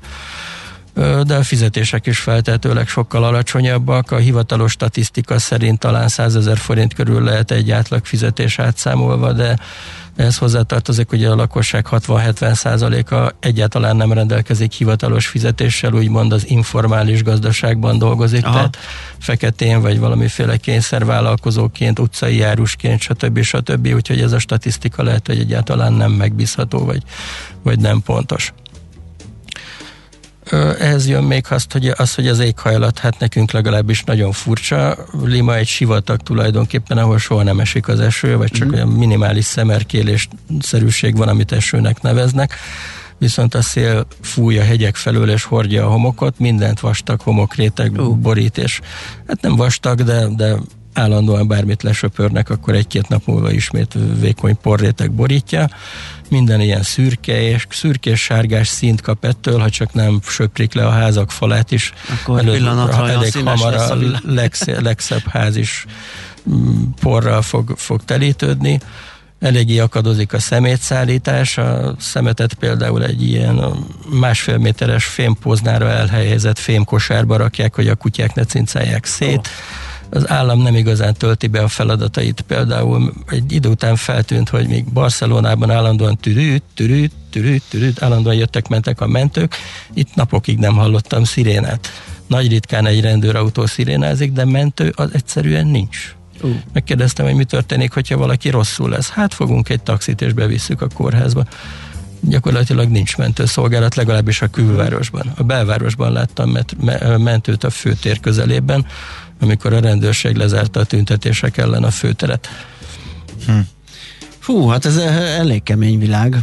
[1.27, 4.11] de a fizetések is feltehetőleg sokkal alacsonyabbak.
[4.11, 9.59] A hivatalos statisztika szerint talán 100 ezer forint körül lehet egy átlag fizetés átszámolva, de
[10.17, 17.23] ehhez hozzátartozik, hogy a lakosság 60-70 százaléka egyáltalán nem rendelkezik hivatalos fizetéssel, úgymond az informális
[17.23, 18.55] gazdaságban dolgozik, Aha.
[18.55, 18.77] tehát
[19.19, 23.43] feketén vagy valamiféle kényszervállalkozóként, utcai járusként, stb.
[23.43, 23.87] stb.
[23.95, 27.03] Úgyhogy ez a statisztika lehet, hogy egyáltalán nem megbízható, vagy,
[27.63, 28.53] vagy nem pontos
[30.79, 34.97] ehhez jön még azt, hogy az, hogy az éghajlat, hát nekünk legalábbis nagyon furcsa.
[35.25, 38.73] Lima egy sivatag tulajdonképpen, ahol soha nem esik az eső, vagy csak mm.
[38.73, 40.29] olyan minimális szemerkélés
[40.61, 42.55] szerűség van, amit esőnek neveznek
[43.19, 48.17] viszont a szél fúj a hegyek felől és hordja a homokot, mindent vastag homokréteg uh.
[48.17, 48.81] borít, és
[49.27, 50.55] hát nem vastag, de, de
[50.99, 55.69] állandóan bármit lesöpörnek, akkor egy-két nap múlva ismét vékony porréteg borítja
[56.29, 60.91] minden ilyen szürke és szürkés sárgás színt kap ettől, ha csak nem söprik le a
[60.91, 61.93] házak falát is.
[62.21, 65.85] Akkor Előtt, pillanatra elég hamar a, a legszebb, legszebb ház is
[66.51, 68.81] mm, porral fog, fog telítődni.
[69.41, 77.75] Eléggé akadozik a szemétszállítás, a szemetet például egy ilyen másfél méteres fémpóznára elhelyezett fémkosárba rakják,
[77.75, 79.37] hogy a kutyák ne cincálják szét.
[79.37, 82.44] Oh az állam nem igazán tölti be a feladatait.
[82.47, 88.68] Például egy idő után feltűnt, hogy még Barcelonában állandóan tűrűt, tűrűt, tűrűt, tűrűt, állandóan jöttek,
[88.68, 89.57] mentek a mentők.
[89.94, 91.88] Itt napokig nem hallottam szirénát.
[92.27, 96.16] Nagy ritkán egy rendőrautó szirénázik, de mentő az egyszerűen nincs.
[96.42, 96.51] Uh.
[96.73, 99.09] Megkérdeztem, hogy mi történik, hogyha valaki rosszul lesz.
[99.09, 101.44] Hát fogunk egy taxit és bevisszük a kórházba.
[102.21, 105.33] Gyakorlatilag nincs mentőszolgálat, legalábbis a külvárosban.
[105.37, 106.57] A belvárosban láttam
[107.19, 108.87] mentőt a főtér közelében,
[109.41, 112.49] amikor a rendőrség lezárta a tüntetések ellen a főteret.
[113.47, 113.59] Hm.
[114.49, 116.37] Hú, hát ez eh, elég kemény világ,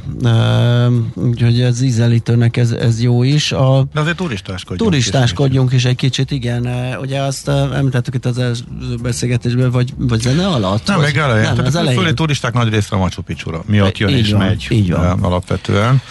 [1.13, 3.51] úgyhogy az ízelítőnek ez, ez jó is.
[3.51, 6.67] A De azért turistáskodjunk Turistáskodjunk is, is egy kicsit, igen.
[7.01, 8.63] Ugye azt említettük itt az első
[9.01, 10.87] beszélgetésben, vagy, vagy zene alatt?
[10.87, 11.53] Nem, meg elején.
[11.55, 11.97] Nem, az elején.
[11.99, 15.23] Főleg turisták nagy részre a Machu Picchu-ra, miatt jön így és van, megy így van.
[15.23, 16.01] alapvetően.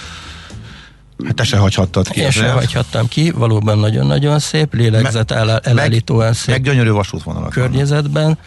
[1.24, 2.20] Hát te se hagyhattad ki.
[2.20, 6.54] Én se hagyhattam ki, valóban nagyon-nagyon szép, lélegzet Me- elállítóan szép.
[6.54, 7.50] Meg gyönyörű vasútvonalak.
[7.50, 8.24] Környezetben.
[8.24, 8.38] Vannak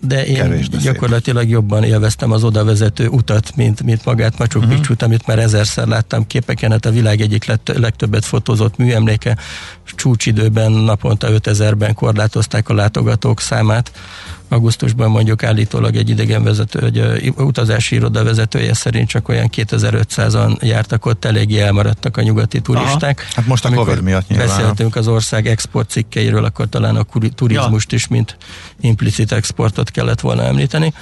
[0.00, 1.52] de én Kevés, de gyakorlatilag szép.
[1.52, 4.74] jobban élveztem az oda vezető utat, mint, mint magát Machu uh-huh.
[4.74, 9.36] Picchu-t, amit már ezerszer láttam képeken, hát a világ egyik lett, legtöbbet fotózott műemléke,
[9.84, 13.92] csúcsidőben naponta 5000-ben korlátozták a látogatók számát,
[14.54, 21.24] augusztusban mondjuk állítólag egy idegenvezető, egy utazási iroda vezetője szerint csak olyan 2500-an jártak ott,
[21.24, 23.18] eléggé elmaradtak a nyugati turisták.
[23.18, 23.32] Aha.
[23.34, 24.48] Hát most a Covid miatt nyilván.
[24.48, 27.98] Beszéltünk az ország export cikkeiről, akkor talán a turizmust ja.
[27.98, 28.36] is, mint
[28.80, 30.92] implicit exportot kellett volna említeni.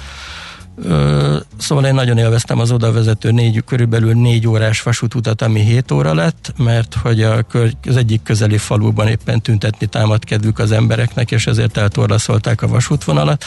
[1.57, 6.13] Szóval én nagyon élveztem az oda vezető négy, körülbelül négy órás vasútutat, ami 7 óra
[6.13, 7.45] lett, mert hogy a,
[7.83, 13.43] az egyik közeli faluban éppen tüntetni támad kedvük az embereknek, és ezért eltorlaszolták a vasútvonalat,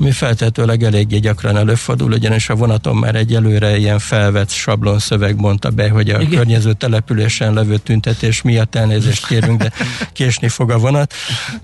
[0.00, 5.40] ami feltetőleg eléggé gyakran előfordul, ugyanis a vonaton már egy előre ilyen felvett sablon szöveg
[5.40, 6.30] mondta be, hogy a Igen.
[6.30, 9.72] környező településen levő tüntetés miatt elnézést kérünk, de
[10.12, 11.12] késni fog a vonat.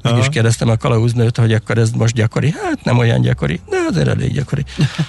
[0.02, 2.54] Meg is kérdeztem a kalauznőt, hogy akkor ez most gyakori.
[2.62, 4.64] Hát nem olyan gyakori, de azért elég gyakori.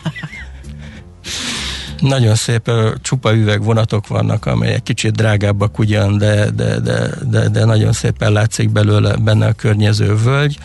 [2.00, 2.72] Nagyon szép
[3.02, 8.32] csupa üveg vonatok vannak, amelyek kicsit drágábbak ugyan, de, de, de, de, de nagyon szépen
[8.32, 10.58] látszik belőle benne a környező völgy.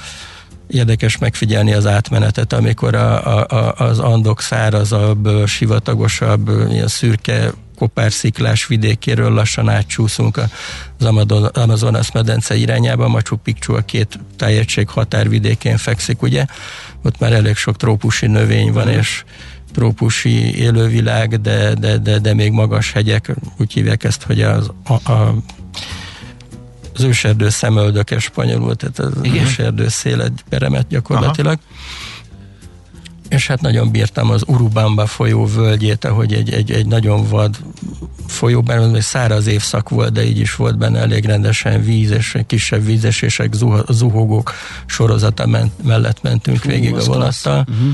[0.66, 9.32] Érdekes megfigyelni az átmenetet, amikor a, a, az andok szárazabb, sivatagosabb, ilyen szürke kopársziklás vidékéről
[9.32, 10.40] lassan átcsúszunk
[10.98, 11.04] az
[11.52, 16.44] Amazonas medence irányába, Machu Picchu a két tájegység határvidékén fekszik, ugye?
[17.02, 19.24] Ott már elég sok trópusi növény van, és
[19.72, 25.12] trópusi élővilág, de, de, de, de még magas hegyek, úgy hívják ezt, hogy az, a,
[25.12, 25.34] a
[26.94, 29.44] az őserdő szemöldöke spanyolul, tehát az Igen.
[29.44, 31.58] őserdő széled peremet gyakorlatilag.
[31.58, 31.78] Aha.
[33.30, 37.56] És hát nagyon bírtam az Urubamba folyó völgyét, ahogy egy, egy, egy nagyon vad
[38.26, 42.84] folyóban, egy száraz évszak volt, de így is volt benne elég rendesen víz, és kisebb
[42.84, 43.52] vízesések,
[43.88, 44.52] zuhogók
[44.86, 47.66] sorozata ment, mellett mentünk Fú, végig a vonattal.
[47.68, 47.92] Uh-huh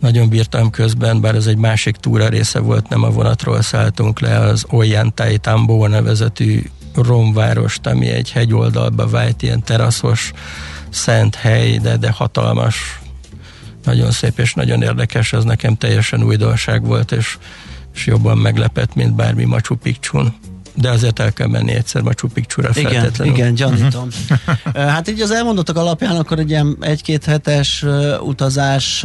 [0.00, 4.38] nagyon bírtam közben, bár ez egy másik túra része volt, nem a vonatról szálltunk le,
[4.38, 6.62] az Ollantay Tambó nevezetű
[6.94, 10.32] romvárost, ami egy hegyoldalba vájt, ilyen teraszos,
[10.88, 13.00] szent hely, de, de hatalmas,
[13.86, 17.38] nagyon szép és nagyon érdekes, ez nekem teljesen újdonság volt, és,
[17.94, 20.34] és jobban meglepett, mint bármi Machu Picchu-n
[20.76, 24.08] de azért el kell menni egyszer Machu Picchu-ra igen, Igen, gyanítom.
[24.28, 24.82] Uh-huh.
[24.94, 27.84] hát így az elmondottak alapján akkor egy ilyen egy-két hetes
[28.20, 29.04] utazás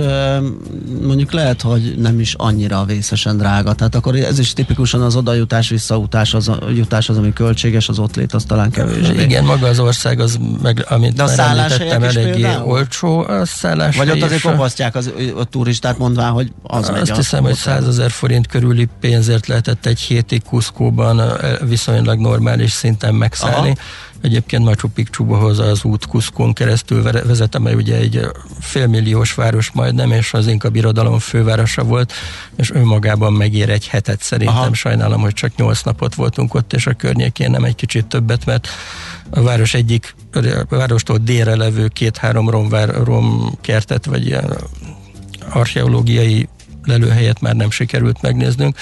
[1.02, 3.74] mondjuk lehet, hogy nem is annyira vészesen drága.
[3.74, 8.16] Tehát akkor ez is tipikusan az odajutás, visszautás, az, jutás az, ami költséges, az ott
[8.16, 9.24] lét, az talán kevésbé.
[9.24, 13.96] Igen, maga az ország, az meg, amit De a említettem, eléggé olcsó a szállás.
[13.96, 17.88] Vagy ott azért kopasztják az, a turistát mondván, hogy az Azt megy hiszem, hogy 100
[17.88, 21.22] ezer forint körüli pénzért lehetett egy hétig Kuszkóban
[21.68, 23.70] viszonylag normális szinten megszállni.
[23.70, 23.80] Aha.
[24.22, 28.26] Egyébként Machu Picchuhoz az út Cuscón keresztül vezet, amely ugye egy
[28.60, 32.14] félmilliós város majdnem, és az Inka Birodalom fővárosa volt,
[32.56, 34.58] és önmagában megér egy hetet szerintem.
[34.58, 34.74] Aha.
[34.74, 38.68] Sajnálom, hogy csak nyolc napot voltunk ott, és a környékén nem egy kicsit többet, mert
[39.30, 44.54] a város egyik, a várostól délre levő két-három romvár, romkertet, vagy ilyen
[45.50, 46.48] archeológiai
[46.86, 48.76] lelőhelyet már nem sikerült megnéznünk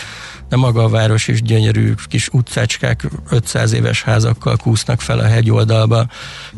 [0.49, 6.07] de maga a város is gyönyörű kis utcácskák, 500 éves házakkal kúsznak fel a hegyoldalba,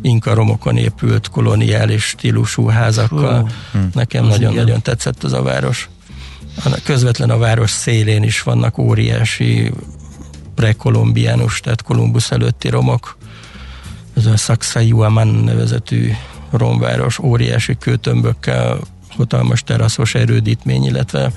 [0.02, 3.50] inka romokon épült koloniális stílusú házakkal.
[3.74, 5.90] Uh, Nekem nagyon-nagyon tetszett az a város.
[6.84, 9.72] Közvetlen a város szélén is vannak óriási
[10.56, 13.18] prekolumbiánus, tehát Kolumbusz előtti romok.
[14.18, 16.12] Ez a Sacsayhuaman nevezetű
[16.52, 18.80] romváros óriási kőtömbökkel,
[19.18, 21.32] hatalmas teraszos erődítmény, illetve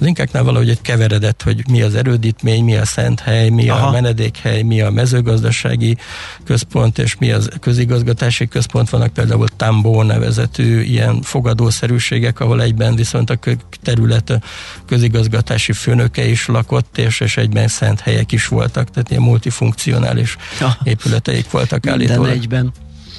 [0.00, 3.86] az inkáknál valahogy egy keveredett, hogy mi az erődítmény, mi a szent hely, mi Aha.
[3.86, 5.96] a menedékhely, mi a mezőgazdasági
[6.44, 8.90] központ, és mi az közigazgatási központ.
[8.90, 13.38] Vannak például Tambó nevezetű ilyen fogadószerűségek, ahol egyben viszont a
[13.82, 14.38] terület
[14.86, 20.76] közigazgatási főnöke is lakott, és, és egyben szent helyek is voltak, tehát ilyen multifunkcionális ja.
[20.82, 22.20] épületeik voltak állítólag.
[22.20, 22.72] Minden egyben.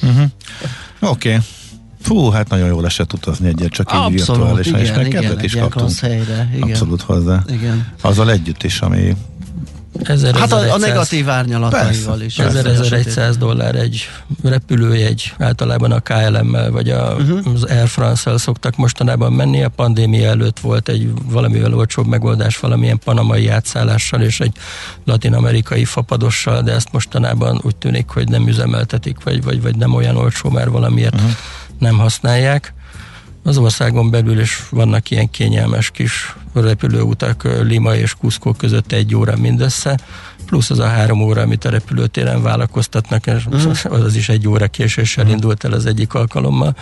[0.04, 0.30] Uh-huh.
[1.00, 1.30] Oké.
[1.30, 1.42] Okay.
[2.08, 5.92] Fú, hát nagyon jól esett utazni egyet, csak így virtuálisan, és meg kedvet is kaptunk.
[6.00, 6.70] Helyre, igen.
[6.70, 7.44] Abszolút hozzá.
[7.48, 7.88] Igen.
[8.02, 9.16] Azzal együtt is, ami
[10.04, 12.40] Ezer, hát a, a negatív árnyalataival is.
[12.40, 14.10] 1100 dollár egy
[14.44, 17.54] repülőjegy, általában a KLM-mel vagy a, uh-huh.
[17.54, 19.64] az Air France-el szoktak mostanában menni.
[19.64, 24.58] A pandémia előtt volt egy valamivel olcsóbb megoldás, valamilyen panamai átszállással és egy
[25.06, 30.16] latin-amerikai fapadossal, de ezt mostanában úgy tűnik, hogy nem üzemeltetik, vagy, vagy, vagy nem olyan
[30.16, 31.32] olcsó, mert valamiért uh-huh.
[31.80, 32.74] Nem használják.
[33.44, 39.36] Az országon belül is vannak ilyen kényelmes kis repülőutak Lima és Cusco között egy óra
[39.36, 40.00] mindössze,
[40.46, 44.04] plusz az a három óra, amit a repülőtéren válakoztatnak, és uh-huh.
[44.04, 45.40] az is egy óra késéssel uh-huh.
[45.40, 46.76] indult el az egyik alkalommal,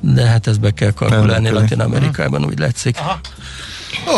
[0.00, 2.96] de hát ezt be kell kalkulálni Latin Amerikában, úgy látszik.
[2.98, 3.20] Aha.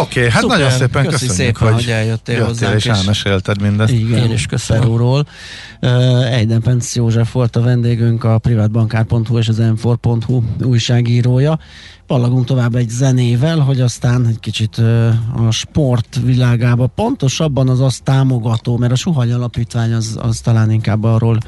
[0.00, 0.58] Oké, okay, hát Szuper.
[0.58, 2.74] nagyon szépen Köszi köszönjük, szépen, hogy, hogy eljöttél hozzánk.
[2.74, 3.92] és elmesélted mindezt.
[3.92, 4.82] Igen, Én is köszönöm.
[4.82, 5.26] Perúról.
[6.30, 9.88] Egyden Penc József volt a vendégünk, a privátbankár.hu és az m
[10.64, 11.58] újságírója.
[12.06, 14.78] Ballagunk tovább egy zenével, hogy aztán egy kicsit
[15.36, 21.04] a sport világába, pontosabban az azt támogató, mert a Suhany Alapítvány az, az talán inkább
[21.04, 21.38] arról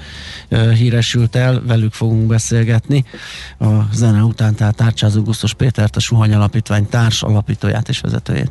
[0.74, 3.04] híresült el, velük fogunk beszélgetni.
[3.58, 8.50] A zene után tehát Tárcsázó Gusztus Pétert, a Suhany Alapítvány társ alapítóját és vezetőjét.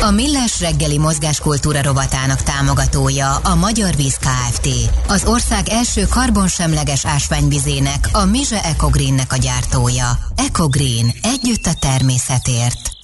[0.00, 4.68] A Millás reggeli mozgáskultúra rovatának támogatója a Magyar Víz Kft.
[5.08, 10.18] Az ország első karbonsemleges ásványvizének, a Mize Ecogreennek a gyártója.
[10.36, 11.12] Ecogreen.
[11.22, 12.97] Együtt a természetért.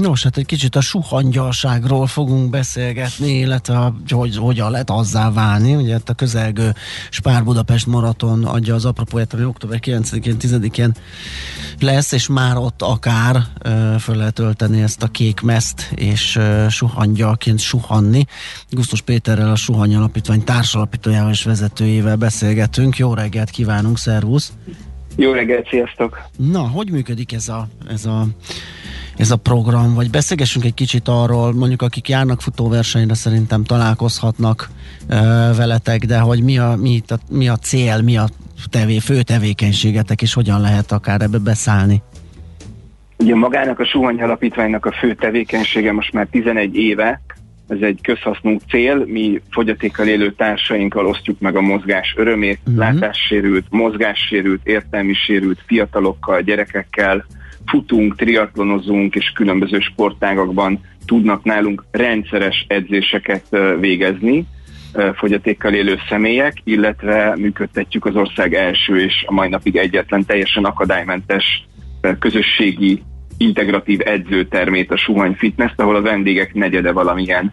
[0.00, 5.74] Nos, hát egy kicsit a suhangyalságról fogunk beszélgetni, illetve hogy hogyan lehet azzá válni.
[5.74, 6.74] Ugye hát a közelgő
[7.10, 10.94] Spár Budapest maraton adja az apropóját, ami október 9-én, 10-én
[11.80, 16.68] lesz, és már ott akár uh, föl lehet ölteni ezt a kék meszt, és uh,
[16.68, 18.24] suhangyalként suhanni.
[18.70, 22.96] Gusztus Péterrel a Suhany Alapítvány társalapítójával és vezetőjével beszélgetünk.
[22.96, 24.52] Jó reggelt kívánunk, szervusz!
[25.16, 26.22] Jó reggelt, sziasztok!
[26.36, 28.26] Na, hogy működik ez a, ez a
[29.22, 34.68] ez a program, vagy beszélgessünk egy kicsit arról, mondjuk akik járnak futóversenyre szerintem találkozhatnak
[35.08, 35.16] uh,
[35.56, 38.28] veletek, de hogy mi a, mi, a, mi a cél, mi a
[38.70, 42.02] tevé, fő tevékenységetek, és hogyan lehet akár ebbe beszállni?
[43.18, 47.20] Ugye magának a Suhany Alapítványnak a fő tevékenysége most már 11 éve,
[47.72, 52.76] ez egy közhasznú cél, mi fogyatékkal élő társainkkal osztjuk meg a mozgás örömét, uh-huh.
[52.76, 57.24] látássérült, mozgássérült, értelmi sérült fiatalokkal, gyerekekkel,
[57.66, 64.46] futunk, triatlonozunk, és különböző sportágakban tudnak nálunk rendszeres edzéseket végezni
[65.14, 71.66] fogyatékkal élő személyek, illetve működtetjük az ország első és a mai napig egyetlen teljesen akadálymentes
[72.18, 73.02] közösségi
[73.36, 77.52] integratív edzőtermét, a Suhany Fitness, ahol a vendégek negyede valamilyen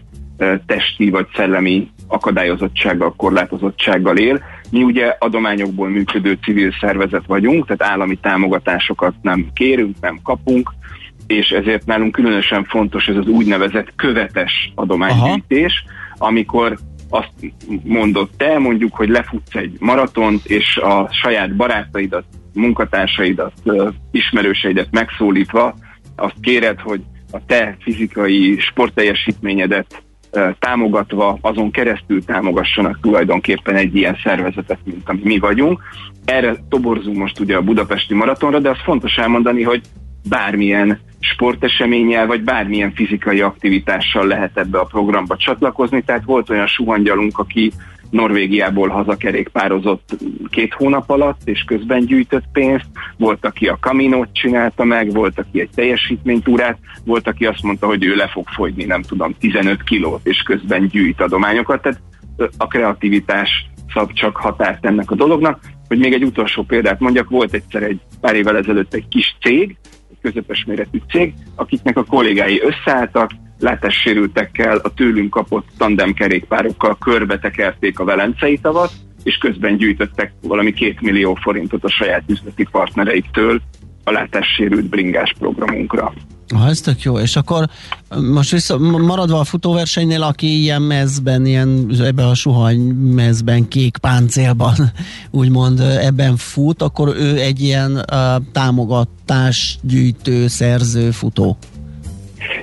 [0.66, 4.44] testi vagy szellemi akadályozottsággal, korlátozottsággal él.
[4.72, 10.72] Mi ugye adományokból működő civil szervezet vagyunk, tehát állami támogatásokat nem kérünk, nem kapunk,
[11.28, 15.84] és ezért nálunk különösen fontos ez az úgynevezett követes adománygyűjtés,
[16.18, 16.78] amikor
[17.10, 17.34] azt
[17.84, 23.54] mondott te, mondjuk, hogy lefutsz egy maratont, és a saját barátaidat, munkatársaidat,
[24.12, 25.76] ismerőseidet megszólítva
[26.16, 30.04] azt kéred, hogy a te fizikai sportteljesítményedet
[30.60, 35.82] támogatva, azon keresztül támogassanak tulajdonképpen egy ilyen szervezetet, mint ami mi vagyunk.
[36.26, 39.82] Erre toborzunk most ugye a budapesti maratonra, de az fontos elmondani, hogy
[40.30, 46.02] bármilyen sporteseménnyel, vagy bármilyen fizikai aktivitással lehet ebbe a programba csatlakozni.
[46.02, 47.72] Tehát volt olyan suhangyalunk, aki
[48.10, 50.18] Norvégiából hazakerékpározott
[50.50, 52.86] két hónap alatt, és közben gyűjtött pénzt,
[53.18, 58.06] volt, aki a kaminót csinálta meg, volt, aki egy teljesítménytúrát, volt, aki azt mondta, hogy
[58.06, 62.00] ő le fog fogyni, nem tudom, 15 kilót, és közben gyűjt adományokat, tehát
[62.58, 63.50] a kreativitás
[63.94, 65.60] szab csak határt ennek a dolognak.
[65.88, 69.78] Hogy még egy utolsó példát mondjak, volt egyszer egy pár évvel ezelőtt egy kis cég,
[70.22, 78.04] közepes méretű cég, akiknek a kollégái összeálltak, látássérültekkel a tőlünk kapott tandemkerékpárokkal körbe tekerték a
[78.04, 78.92] Velencei tavat,
[79.24, 83.62] és közben gyűjtöttek valami két millió forintot a saját üzleti partnereiktől
[84.10, 86.14] a látássérült bringás programunkra.
[86.56, 87.66] Ha ez tök jó, és akkor
[88.32, 92.80] most vissza, maradva a futóversenynél, aki ilyen mezben, ilyen ebben a suhany
[93.16, 94.74] mezben, kék páncélban,
[95.42, 98.06] úgymond ebben fut, akkor ő egy ilyen uh,
[98.52, 101.58] támogatásgyűjtő, szerző futó.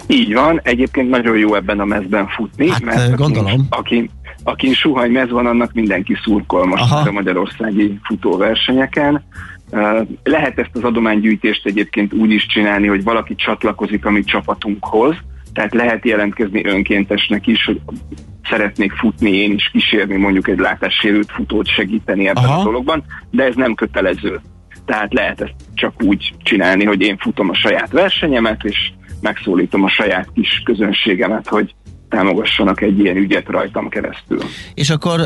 [0.07, 3.67] Így van, egyébként nagyon jó ebben a mezben futni, hát, mert gondolom.
[3.71, 4.11] Aki,
[4.43, 7.09] aki suhany mez van, annak mindenki szurkol most Aha.
[7.09, 9.25] a magyarországi futóversenyeken.
[10.23, 15.17] Lehet ezt az adománygyűjtést egyébként úgy is csinálni, hogy valaki csatlakozik a mi csapatunkhoz,
[15.53, 17.81] tehát lehet jelentkezni önkéntesnek is, hogy
[18.49, 22.61] szeretnék futni én is, kísérni mondjuk egy látássérült futót segíteni ebben Aha.
[22.61, 24.41] a dologban, de ez nem kötelező.
[24.85, 28.91] Tehát lehet ezt csak úgy csinálni, hogy én futom a saját versenyemet, és
[29.21, 31.75] megszólítom a saját kis közönségemet, hogy
[32.17, 34.39] támogassanak egy ilyen ügyet rajtam keresztül.
[34.75, 35.21] És akkor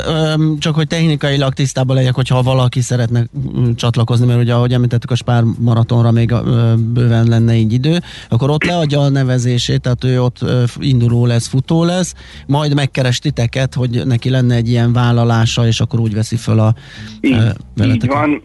[0.59, 3.24] csak, hogy technikailag tisztában legyek, hogyha valaki szeretne
[3.59, 6.34] mm, csatlakozni, mert ugye ahogy említettük a Spár maratonra még
[6.78, 10.38] bőven lenne így idő, akkor ott leadja a nevezését, tehát ő ott
[10.78, 12.14] induló lesz, futó lesz,
[12.47, 16.74] majd megkeres titeket, hogy neki lenne egy ilyen vállalása, és akkor úgy veszi föl a
[17.20, 18.43] így, így van,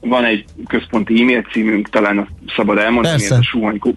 [0.00, 3.42] van egy központi e-mail címünk, talán szabad elmondani, ez a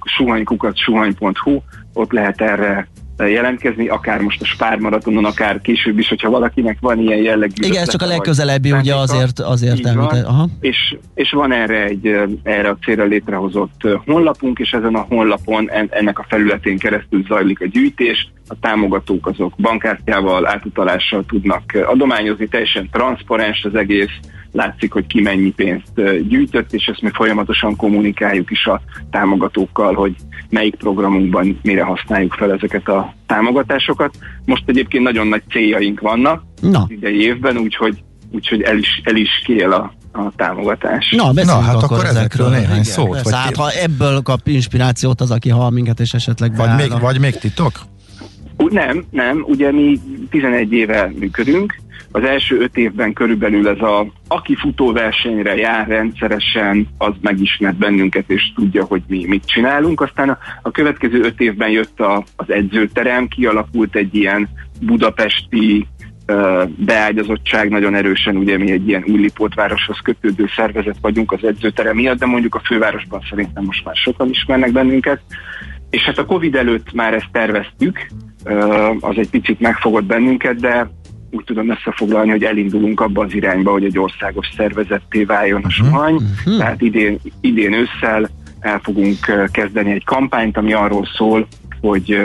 [0.03, 1.59] suhanykukat, suhany.hu,
[1.95, 2.87] ott lehet erre
[3.17, 7.53] jelentkezni, akár most a Spár maratonon, akár később is, hogyha valakinek van ilyen jellegű.
[7.55, 10.25] Igen, ez csak a legközelebbi, ugye azért, azért említett.
[10.25, 10.47] Aha.
[10.59, 12.07] És, és van erre egy
[12.43, 17.65] erre a célra létrehozott honlapunk, és ezen a honlapon ennek a felületén keresztül zajlik a
[17.65, 24.19] gyűjtés, a támogatók azok bankkártyával, átutalással tudnak adományozni, teljesen transzparens az egész,
[24.55, 28.81] látszik, hogy ki mennyi pénzt gyűjtött, és ezt mi folyamatosan kommunikáljuk is a
[29.11, 30.15] támogatókkal, hogy
[30.49, 34.15] melyik programunkban mire használjuk fel ezeket a támogatásokat.
[34.45, 36.85] Most egyébként nagyon nagy céljaink vannak Na.
[36.87, 41.13] idei évben, úgyhogy, úgyhogy el, is, el is kél a, a támogatás.
[41.17, 43.09] Na, Na hát akkor, akkor ezekről néhány igen, szót.
[43.09, 46.99] Persze, vagy hát, ha ebből kap inspirációt az, aki hall minket, és esetleg vagy még,
[46.99, 47.71] vagy még titok?
[48.69, 49.99] Nem, nem, ugye mi
[50.29, 51.75] 11 éve működünk,
[52.15, 58.51] az első öt évben körülbelül ez a, aki futóversenyre jár rendszeresen, az megismert bennünket, és
[58.55, 60.01] tudja, hogy mi mit csinálunk.
[60.01, 64.49] Aztán a, a következő öt évben jött a, az edzőterem, kialakult egy ilyen
[64.81, 65.87] budapesti
[66.27, 71.95] uh, beágyazottság nagyon erősen, ugye mi egy ilyen új városhoz kötődő szervezet vagyunk az edzőterem
[71.95, 75.21] miatt, de mondjuk a fővárosban szerintem most már sokan ismernek bennünket.
[75.89, 78.07] És hát a Covid előtt már ezt terveztük,
[78.99, 80.89] az egy picit megfogott bennünket, de
[81.35, 85.69] úgy tudom összefoglalni, hogy elindulunk abba az irányba, hogy egy országos szervezetté váljon a mhm.
[85.69, 86.13] suhany.
[86.13, 86.57] Uh-huh.
[86.57, 88.29] Tehát idén, idén ősszel
[88.59, 91.47] el fogunk kezdeni egy kampányt, ami arról szól,
[91.81, 92.21] hogy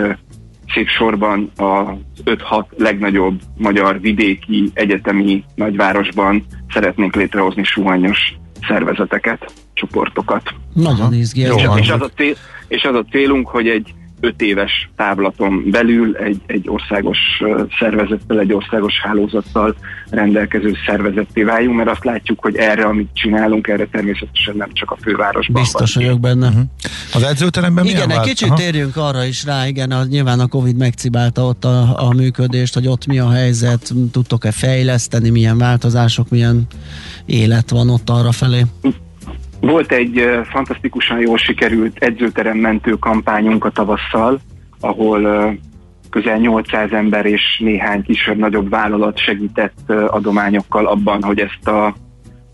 [0.75, 1.87] szép sorban az
[2.25, 8.35] 5-6 legnagyobb magyar vidéki egyetemi nagyvárosban szeretnénk létrehozni suhanyos
[8.69, 10.55] szervezeteket, csoportokat.
[10.75, 11.79] Nagyon izgalmas.
[11.79, 12.35] És, és, az a cél,
[12.69, 17.19] és az a célunk, hogy egy öt éves táblaton belül egy, egy országos
[17.79, 19.77] szervezettel, egy országos hálózattal
[20.11, 24.97] rendelkező szervezetté váljunk, mert azt látjuk, hogy erre, amit csinálunk, erre természetesen nem csak a
[25.03, 25.63] fővárosban.
[25.63, 26.05] Biztos van.
[26.05, 26.49] vagyok benne.
[26.49, 26.63] Uh-huh.
[27.15, 28.57] Az edzőteremben Igen, egy kicsit Aha.
[28.57, 32.87] térjünk arra is rá, igen, a, nyilván a Covid megcibálta ott a, a működést, hogy
[32.87, 36.67] ott mi a helyzet, tudtok-e fejleszteni, milyen változások, milyen
[37.27, 38.65] élet van ott arra felé?
[39.61, 44.41] Volt egy fantasztikusan jól sikerült edzőterem mentő kampányunk a tavasszal,
[44.81, 45.55] ahol
[46.11, 51.95] közel 800 ember és néhány kisebb-nagyobb vállalat segített adományokkal abban, hogy ezt a,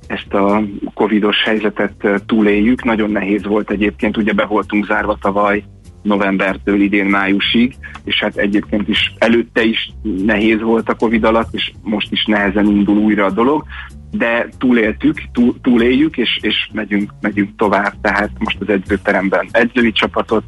[0.07, 0.62] ezt a
[0.94, 2.84] covidos helyzetet túléljük.
[2.84, 5.64] Nagyon nehéz volt egyébként, ugye be voltunk zárva tavaly
[6.02, 11.72] novembertől idén májusig, és hát egyébként is előtte is nehéz volt a Covid alatt, és
[11.82, 13.64] most is nehezen indul újra a dolog
[14.11, 17.92] de túléltük, túl, túléljük, és, és megyünk, megyünk tovább.
[18.00, 20.44] Tehát most az edzőteremben edzői csapatot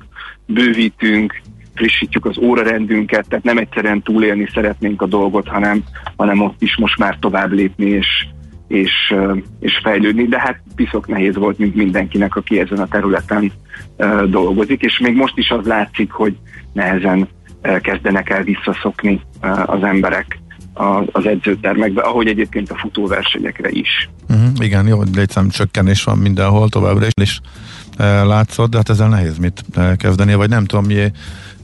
[0.47, 1.41] bővítünk,
[1.75, 5.83] frissítjük az órarendünket, tehát nem egyszerűen túlélni szeretnénk a dolgot, hanem,
[6.17, 8.27] hanem ott is most már tovább lépni és,
[8.69, 9.15] és,
[9.61, 13.53] és fejlődni, de hát piszok nehéz volt, mint mindenkinek, aki ezen a területen
[14.29, 16.37] dolgozik, és még most is az látszik, hogy
[16.73, 17.29] nehezen
[17.81, 19.21] kezdenek el visszaszokni
[19.67, 20.39] az emberek
[21.13, 24.09] az edzőtermekbe, ahogy egyébként a futóversenyekre is.
[24.29, 27.39] Uh-huh, igen, jó, létszám csökkenés van mindenhol továbbra is, és
[27.97, 31.13] e, látszott, de hát ezzel nehéz mit e, kezdeni, vagy nem tudom, mi,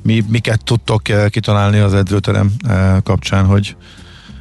[0.02, 3.76] mi, miket tudtok e, kitalálni az edzőterem e, kapcsán, hogy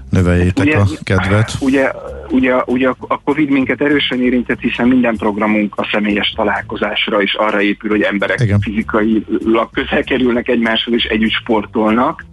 [0.10, 1.52] növeljétek ugye, a kedvet.
[1.60, 1.92] Ugye,
[2.30, 7.62] ugye, ugye a Covid minket erősen érintett, hiszen minden programunk a személyes találkozásra is arra
[7.62, 8.60] épül, hogy emberek Igen.
[8.60, 12.26] fizikailag közel kerülnek egymáshoz és együtt sportolnak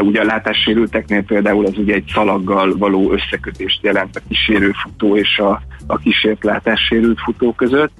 [0.00, 5.38] Ugye a látássérülteknél például az ugye egy szalaggal való összekötést jelent a kísérő futó és
[5.38, 7.92] a, a kísért látássérült futó között.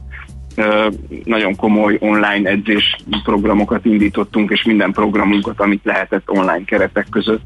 [1.25, 7.43] Nagyon komoly online edzés programokat indítottunk, és minden programunkat, amit lehetett online keretek között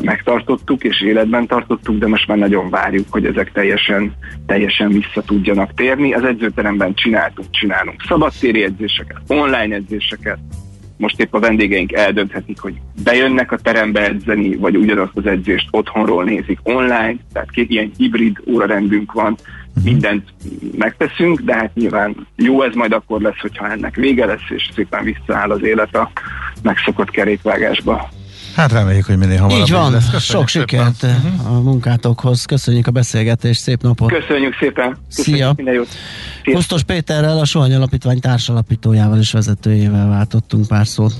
[0.00, 4.14] megtartottuk és életben tartottuk, de most már nagyon várjuk, hogy ezek teljesen,
[4.46, 6.12] teljesen vissza tudjanak térni.
[6.12, 10.38] Az edzőteremben csináltunk, csinálunk szabadtéri edzéseket, online edzéseket,
[10.96, 16.24] most épp a vendégeink eldönthetik, hogy bejönnek a terembe edzeni, vagy ugyanazt az edzést otthonról
[16.24, 19.36] nézik online, tehát két ilyen hibrid órarendünk van,
[19.84, 20.34] mindent
[20.76, 25.04] megteszünk, de hát nyilván jó ez majd akkor lesz, hogyha ennek vége lesz, és szépen
[25.04, 26.10] visszaáll az élet a
[26.62, 28.08] megszokott kerékvágásba.
[28.56, 30.22] Hát reméljük, hogy minél hamarabb Így van, lesz.
[30.22, 31.56] sok sikert uh-huh.
[31.56, 32.44] a munkátokhoz.
[32.44, 34.12] Köszönjük a beszélgetést, szép napot!
[34.12, 34.98] Köszönjük szépen!
[35.14, 35.52] Köszönjük Szia!
[35.56, 35.88] Minden jót!
[36.44, 41.12] Kusztos Péterrel, a Sohany Alapítvány társalapítójával és vezetőjével váltottunk pár szót.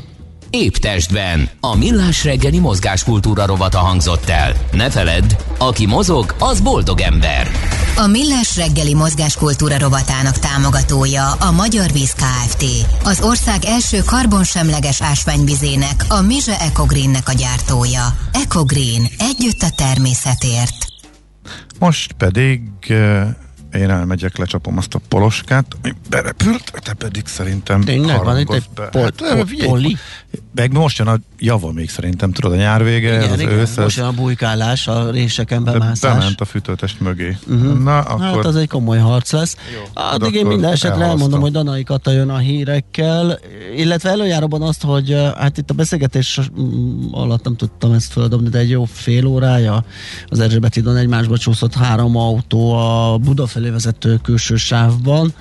[0.63, 1.49] Épp testben.
[1.61, 4.53] A millás reggeli mozgáskultúra rovata hangzott el.
[4.73, 7.51] Ne feledd, aki mozog, az boldog ember.
[7.97, 12.65] A millás reggeli mozgáskultúra rovatának támogatója a Magyar Víz Kft.
[13.05, 18.17] Az ország első karbonsemleges ásványvizének, a Mize Ecogreennek a gyártója.
[18.33, 19.09] Ecogreen.
[19.19, 20.87] Együtt a természetért.
[21.79, 23.27] Most pedig eh,
[23.77, 28.69] én elmegyek, lecsapom azt a poloskát, ami berepült, te pedig szerintem Tényleg van itt egy
[28.91, 29.97] pol- hát, poli?
[30.55, 33.77] Meg most jön a java még szerintem, tudod, a nyár vége, igen, az igen, ősz.
[33.77, 36.19] Most jön a bujkálás, a réseken bemászás.
[36.19, 37.37] Bement a fűtőtest mögé.
[37.47, 37.79] Uh-huh.
[37.83, 38.21] Na, hát akkor...
[38.21, 39.57] Hát az egy komoly harc lesz.
[39.75, 43.39] Jó, Addig én minden esetre elmondom, hogy Danai Kata jön a hírekkel,
[43.77, 46.41] illetve előjáróban azt, hogy hát itt a beszélgetés
[47.11, 49.85] alatt nem tudtam ezt földobni, de egy jó fél órája
[50.27, 55.35] az Erzsébet Idon egymásba csúszott három autó a Buda felé vezető külső sávban.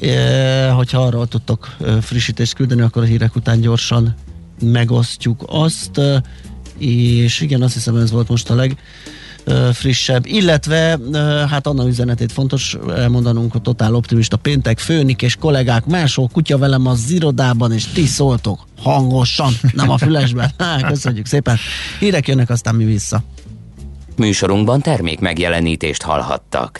[0.00, 4.14] E, hogyha arról tudtok frissítést küldeni, akkor a hírek után gyorsan
[4.62, 6.00] megosztjuk azt,
[6.78, 8.76] és igen, azt hiszem ez volt most a leg
[9.72, 10.98] frissebb, illetve
[11.50, 16.86] hát annak üzenetét fontos elmondanunk, hogy totál optimista péntek, főnik és kollégák, máshol kutya velem
[16.86, 20.50] az irodában, és ti szóltok hangosan, nem a fülesben.
[20.58, 21.56] Há, köszönjük szépen.
[21.98, 23.22] Hírek jönnek, aztán mi vissza.
[24.20, 26.76] Műsorunkban termék megjelenítést hallhattak.